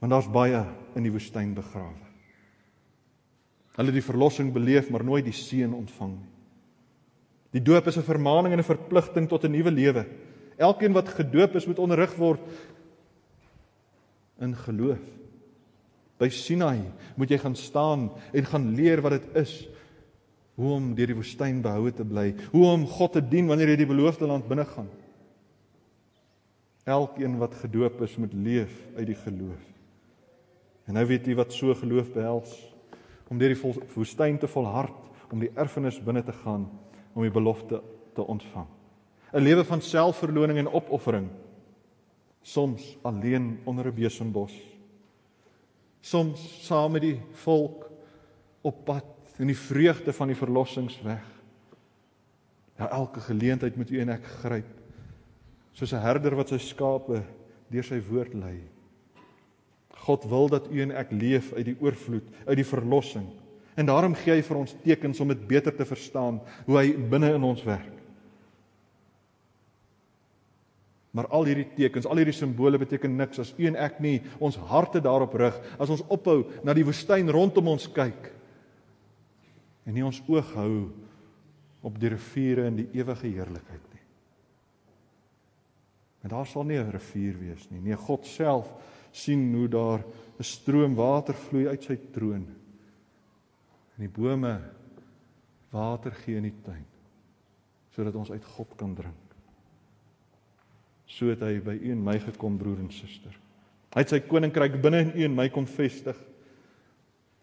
Want 0.00 0.14
daar's 0.14 0.30
baie 0.32 0.62
in 0.96 1.04
die 1.06 1.12
woestyn 1.12 1.52
begrawe. 1.54 2.08
Hulle 3.76 3.92
het 3.92 3.98
die 4.00 4.06
verlossing 4.06 4.50
beleef, 4.54 4.90
maar 4.90 5.04
nooit 5.06 5.26
die 5.26 5.36
seën 5.36 5.72
ontvang 5.74 6.16
nie. 6.18 6.30
Die 7.58 7.62
doop 7.62 7.86
is 7.86 7.96
'n 7.98 8.06
vermaaning 8.06 8.52
en 8.52 8.60
'n 8.60 8.70
verpligting 8.70 9.28
tot 9.28 9.44
'n 9.44 9.52
nuwe 9.52 9.70
lewe. 9.70 10.06
Elkeen 10.58 10.92
wat 10.92 11.08
gedoop 11.08 11.56
is, 11.56 11.66
moet 11.66 11.78
onderrig 11.78 12.14
word 12.16 12.40
in 14.38 14.54
geloof. 14.56 14.98
By 16.20 16.28
Sinai 16.28 16.84
moet 17.16 17.30
jy 17.32 17.38
gaan 17.40 17.56
staan 17.56 18.10
en 18.36 18.48
gaan 18.52 18.74
leer 18.76 19.00
wat 19.00 19.16
dit 19.16 19.36
is 19.40 19.54
hoe 20.60 20.74
om 20.76 20.90
deur 20.94 21.08
die 21.08 21.16
woestyn 21.16 21.62
behoue 21.64 21.92
te 21.96 22.04
bly, 22.04 22.34
hoe 22.52 22.64
om 22.68 22.84
God 22.84 23.14
te 23.16 23.22
dien 23.24 23.48
wanneer 23.48 23.72
jy 23.72 23.78
die 23.80 23.88
beloofde 23.88 24.28
land 24.28 24.48
binne 24.48 24.66
gaan. 24.68 24.90
Elkeen 26.84 27.38
wat 27.40 27.56
gedoop 27.62 28.02
is, 28.04 28.18
moet 28.20 28.34
leef 28.36 28.74
uit 28.98 29.06
die 29.08 29.16
geloof. 29.16 29.62
En 30.84 30.98
nou 30.98 31.06
weet 31.08 31.28
jy 31.30 31.36
wat 31.38 31.54
so 31.56 31.72
geloof 31.78 32.12
behels 32.12 32.52
om 33.30 33.38
deur 33.38 33.54
die 33.54 33.74
woestyn 33.94 34.40
te 34.42 34.48
volhard, 34.50 34.96
om 35.30 35.38
die 35.38 35.52
erfenis 35.54 36.00
binne 36.02 36.24
te 36.26 36.34
gaan, 36.42 36.64
om 37.14 37.22
die 37.22 37.30
belofte 37.30 37.78
te 38.16 38.24
ontvang. 38.26 38.66
'n 39.32 39.44
Lewe 39.46 39.64
van 39.64 39.80
selfverloning 39.80 40.58
en 40.58 40.72
opoffering. 40.72 41.28
Soms 42.42 42.98
alleen 43.02 43.60
onder 43.64 43.86
'n 43.86 43.94
besembos. 43.94 44.52
Soms 46.00 46.40
saam 46.64 46.92
met 46.92 47.04
die 47.04 47.18
volk 47.42 47.90
op 48.62 48.84
pad 48.84 49.38
in 49.40 49.46
die 49.46 49.58
vreugde 49.58 50.12
van 50.12 50.32
die 50.32 50.36
verlossingsweg. 50.36 51.24
Ja, 52.80 52.88
elke 52.90 53.20
geleentheid 53.20 53.76
moet 53.76 53.90
u 53.90 54.00
en 54.00 54.12
ek 54.16 54.24
gryp. 54.40 54.68
Soos 55.72 55.92
'n 55.92 56.00
herder 56.00 56.36
wat 56.36 56.48
sy 56.48 56.58
skape 56.58 57.22
deur 57.68 57.84
sy 57.84 58.00
woord 58.00 58.34
lei. 58.34 58.60
God 60.04 60.24
wil 60.24 60.48
dat 60.48 60.70
u 60.72 60.80
en 60.82 60.90
ek 60.90 61.10
leef 61.10 61.52
uit 61.52 61.64
die 61.64 61.76
oorvloed, 61.80 62.24
uit 62.46 62.56
die 62.56 62.66
verlossing. 62.66 63.28
En 63.76 63.86
daarom 63.86 64.14
gee 64.14 64.34
hy 64.34 64.42
vir 64.42 64.56
ons 64.56 64.76
tekens 64.82 65.20
om 65.20 65.28
dit 65.28 65.46
beter 65.46 65.76
te 65.76 65.84
verstaan 65.84 66.40
hoe 66.66 66.78
hy 66.78 66.96
binne 66.96 67.34
in 67.34 67.42
ons 67.42 67.62
werk. 67.62 67.99
Maar 71.10 71.26
al 71.34 71.48
hierdie 71.50 71.66
tekens, 71.74 72.06
al 72.06 72.20
hierdie 72.22 72.36
simbole 72.36 72.78
beteken 72.78 73.16
niks 73.18 73.40
as 73.42 73.54
u 73.58 73.66
en 73.66 73.76
ek 73.76 73.98
nie 74.02 74.20
ons 74.38 74.58
harte 74.70 75.02
daarop 75.02 75.34
rig, 75.34 75.56
as 75.78 75.90
ons 75.90 76.04
ophou 76.08 76.44
na 76.62 76.74
die 76.76 76.86
woestyn 76.86 77.30
rondom 77.34 77.72
ons 77.72 77.88
kyk 77.90 78.30
en 79.86 79.96
nie 79.96 80.04
ons 80.06 80.20
oog 80.30 80.52
hou 80.54 80.74
op 81.82 81.96
die 81.98 82.12
riviere 82.12 82.68
in 82.70 82.76
die 82.82 82.88
ewige 83.00 83.26
heerlikheid 83.26 83.86
nie. 83.90 84.04
En 86.22 86.34
daar 86.34 86.46
sal 86.46 86.64
nie 86.68 86.78
'n 86.78 86.92
rivier 86.92 87.38
wees 87.40 87.70
nie. 87.70 87.80
Nee, 87.80 87.96
God 87.96 88.26
self 88.26 88.68
sien 89.10 89.54
hoe 89.54 89.68
daar 89.68 90.04
'n 90.38 90.44
stroom 90.44 90.94
water 90.94 91.34
vloei 91.34 91.66
uit 91.68 91.82
sy 91.82 91.96
troon. 92.12 92.46
En 93.96 93.98
die 93.98 94.08
bome 94.08 94.60
water 95.70 96.12
gee 96.12 96.36
in 96.36 96.48
die 96.48 96.60
tuin 96.62 96.86
sodat 97.90 98.14
ons 98.14 98.30
uit 98.30 98.44
God 98.44 98.76
kan 98.76 98.94
drink. 98.94 99.19
So 101.10 101.32
het 101.32 101.42
hy 101.42 101.58
by 101.64 101.74
u 101.74 101.92
en 101.94 102.02
my 102.06 102.16
gekom 102.22 102.58
broer 102.60 102.78
en 102.82 102.90
suster. 102.94 103.34
Hy 103.90 104.04
het 104.04 104.12
sy 104.12 104.20
koninkryk 104.22 104.78
binne 104.82 105.02
in 105.08 105.14
u 105.16 105.24
en 105.26 105.34
my 105.34 105.48
kom 105.50 105.66
vestig. 105.66 106.18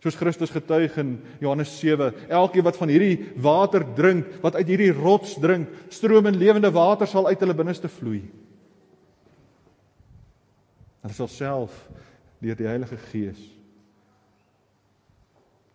Soos 0.04 0.16
Christus 0.16 0.54
getuig 0.54 0.94
in 1.02 1.16
Johannes 1.42 1.72
7, 1.82 2.12
elkeen 2.30 2.66
wat 2.68 2.78
van 2.78 2.92
hierdie 2.94 3.32
water 3.42 3.84
drink, 3.98 4.30
wat 4.44 4.56
uit 4.60 4.70
hierdie 4.70 4.94
rots 4.94 5.34
drink, 5.42 5.72
stroom 5.92 6.30
en 6.30 6.38
lewende 6.38 6.70
water 6.72 7.10
sal 7.10 7.28
uit 7.28 7.42
hulle 7.42 7.58
binneste 7.58 7.90
vloei. 7.92 8.22
Hulle 11.02 11.18
sal 11.18 11.32
self 11.34 11.82
deur 12.44 12.58
die 12.60 12.70
Heilige 12.70 13.00
Gees 13.10 13.42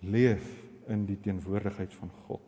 leef 0.02 0.46
in 0.90 1.04
die 1.06 1.18
teenwoordigheid 1.22 1.92
van 1.98 2.10
God. 2.26 2.46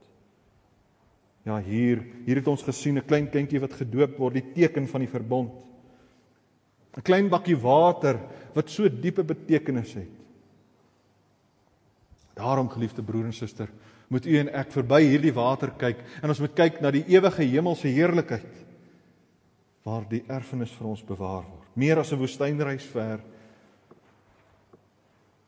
Ja, 1.44 1.58
hier, 1.60 2.00
hier 2.24 2.40
het 2.40 2.48
ons 2.48 2.62
gesien 2.64 2.96
'n 2.96 3.04
klein 3.04 3.28
kindjie 3.30 3.60
wat 3.60 3.72
gedoop 3.72 4.16
word, 4.18 4.34
die 4.34 4.52
teken 4.52 4.88
van 4.88 5.00
die 5.00 5.08
verbond. 5.08 5.52
'n 6.96 7.02
Klein 7.02 7.28
bakkie 7.28 7.56
water 7.56 8.18
wat 8.54 8.70
so 8.70 8.88
diepe 8.88 9.24
betekenis 9.24 9.94
het. 9.94 10.08
Daarom 12.34 12.68
geliefde 12.68 13.02
broer 13.02 13.24
en 13.24 13.32
suster, 13.32 13.68
moet 14.08 14.26
u 14.26 14.38
en 14.38 14.48
ek 14.48 14.72
verby 14.72 15.02
hierdie 15.02 15.34
water 15.34 15.70
kyk 15.70 15.98
en 16.22 16.28
ons 16.28 16.40
moet 16.40 16.54
kyk 16.54 16.80
na 16.80 16.90
die 16.90 17.04
ewige 17.08 17.42
hemelse 17.42 17.88
heerlikheid 17.88 18.64
waar 19.84 20.08
die 20.08 20.24
erfenis 20.28 20.72
vir 20.72 20.86
ons 20.88 21.02
bewaar 21.04 21.44
word. 21.44 21.76
Meer 21.76 21.98
as 21.98 22.12
'n 22.12 22.18
woestynreis 22.18 22.84
ver. 22.84 23.20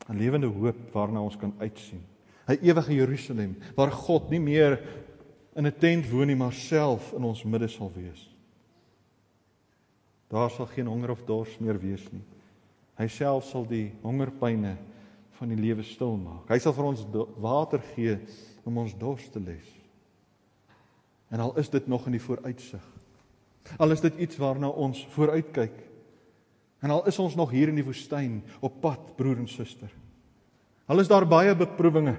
'n 0.09 0.19
Lewende 0.19 0.47
hoop 0.47 0.93
waarna 0.93 1.21
ons 1.21 1.37
kan 1.37 1.55
uitsien. 1.59 2.03
'n 2.49 2.59
Ewige 2.63 2.95
Jerusalem 2.95 3.57
waar 3.75 3.91
God 3.91 4.31
nie 4.31 4.41
meer 4.41 4.79
in 5.57 5.66
'n 5.66 5.79
tent 5.79 6.11
woon 6.11 6.27
nie, 6.27 6.37
maar 6.37 6.53
self 6.53 7.12
in 7.12 7.25
ons 7.25 7.45
midde 7.45 7.69
sal 7.69 7.90
wees. 7.95 8.29
Daar 10.29 10.51
sal 10.51 10.66
geen 10.66 10.87
honger 10.87 11.11
of 11.11 11.25
dors 11.25 11.59
meer 11.59 11.79
wees 11.79 12.12
nie. 12.12 12.25
Hy 12.99 13.07
self 13.09 13.45
sal 13.45 13.64
die 13.66 13.92
hongerpyne 14.03 14.77
van 15.31 15.49
die 15.49 15.57
lewe 15.57 15.83
stil 15.83 16.16
maak. 16.16 16.49
Hy 16.49 16.59
sal 16.59 16.73
vir 16.73 16.85
ons 16.85 17.07
water 17.38 17.81
gee 17.95 18.19
om 18.64 18.79
ons 18.79 18.95
dors 18.99 19.29
te 19.31 19.40
les. 19.40 19.73
En 21.31 21.40
al 21.40 21.57
is 21.57 21.69
dit 21.69 21.87
nog 21.87 22.07
in 22.07 22.12
die 22.12 22.23
vooruitsig. 22.23 22.85
Al 23.79 23.90
is 23.92 24.01
dit 24.01 24.16
iets 24.19 24.37
waarna 24.37 24.69
ons 24.69 25.07
vooruitkyk. 25.07 25.75
En 26.83 26.90
al 26.90 27.07
is 27.07 27.19
ons 27.19 27.35
nog 27.35 27.51
hier 27.51 27.69
in 27.69 27.75
die 27.75 27.85
woestyn 27.85 28.42
op 28.61 28.81
pad, 28.81 29.16
broer 29.16 29.38
en 29.38 29.49
suster. 29.49 29.90
Al 30.87 31.01
is 31.01 31.09
daar 31.09 31.27
baie 31.27 31.55
beproewinge. 31.55 32.16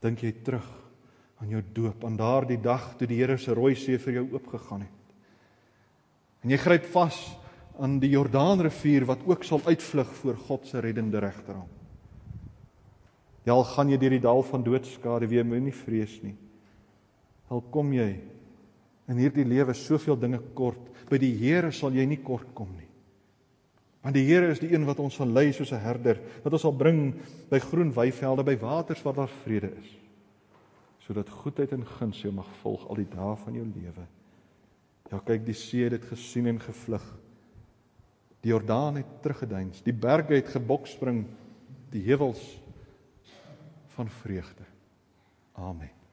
Dink 0.00 0.20
jy 0.20 0.32
terug 0.42 0.81
aan 1.42 1.50
jou 1.50 1.62
doop, 1.74 2.04
aan 2.06 2.16
daardie 2.16 2.60
dag 2.62 2.92
toe 2.96 3.08
die 3.10 3.18
Here 3.18 3.36
se 3.38 3.54
rooi 3.54 3.74
see 3.74 3.98
vir 3.98 4.20
jou 4.20 4.26
oopgegaan 4.36 4.84
het. 4.86 4.98
En 6.42 6.50
jy 6.54 6.58
gryp 6.62 6.86
vas 6.94 7.18
aan 7.82 7.98
die 8.02 8.12
Jordaanrivier 8.12 9.06
wat 9.08 9.24
ook 9.26 9.44
sal 9.46 9.62
uitvlug 9.66 10.10
voor 10.20 10.38
God 10.46 10.68
se 10.68 10.80
reddende 10.80 11.18
regterhand. 11.22 11.80
Ja, 13.42 13.56
al 13.56 13.66
gaan 13.66 13.90
jy 13.90 13.98
deur 13.98 14.14
die 14.14 14.22
dal 14.22 14.44
van 14.46 14.62
doodskade, 14.62 15.26
wie 15.26 15.42
moenie 15.42 15.74
vrees 15.74 16.14
nie. 16.22 16.36
Al 17.50 17.64
kom 17.74 17.90
jy 17.94 18.12
in 19.10 19.18
hierdie 19.18 19.46
lewe 19.48 19.74
soveel 19.74 20.16
dinge 20.16 20.38
kort, 20.54 20.92
by 21.10 21.18
die 21.18 21.34
Here 21.40 21.72
sal 21.74 21.90
jy 21.90 22.06
nie 22.06 22.20
kort 22.22 22.54
kom 22.54 22.70
nie. 22.76 22.86
Want 24.02 24.14
die 24.14 24.24
Here 24.28 24.52
is 24.54 24.62
die 24.62 24.70
een 24.70 24.86
wat 24.86 25.02
ons 25.02 25.18
sal 25.18 25.26
lei 25.26 25.50
soos 25.52 25.72
'n 25.72 25.82
herder, 25.82 26.20
wat 26.44 26.52
ons 26.52 26.62
sal 26.62 26.72
bring 26.72 27.14
by 27.50 27.58
groen 27.58 27.90
weivelde, 27.92 28.44
by 28.44 28.56
waters 28.56 29.02
waar 29.02 29.14
daar 29.14 29.34
vrede 29.42 29.72
is. 29.82 30.01
Sodat 31.12 31.28
goedheid 31.28 31.72
en 31.76 31.82
guns 31.84 32.22
jou 32.24 32.30
mag 32.32 32.46
volg 32.62 32.86
al 32.88 33.02
die 33.02 33.10
dae 33.12 33.34
van 33.36 33.56
jou 33.58 33.66
lewe. 33.68 34.04
Ja, 35.10 35.18
kyk, 35.20 35.42
die 35.44 35.56
see 35.60 35.84
het 35.84 35.92
dit 35.98 36.06
gesien 36.08 36.48
en 36.48 36.60
gevlug. 36.62 37.04
Die 38.40 38.54
Jordaan 38.54 38.96
het 38.96 39.10
teruggeduins, 39.20 39.84
die 39.84 39.92
berge 39.92 40.38
het 40.38 40.48
gebokspring, 40.54 41.26
die 41.92 42.00
heuwels 42.06 42.40
van 43.92 44.08
vreugde. 44.22 44.64
Amen. 45.52 45.92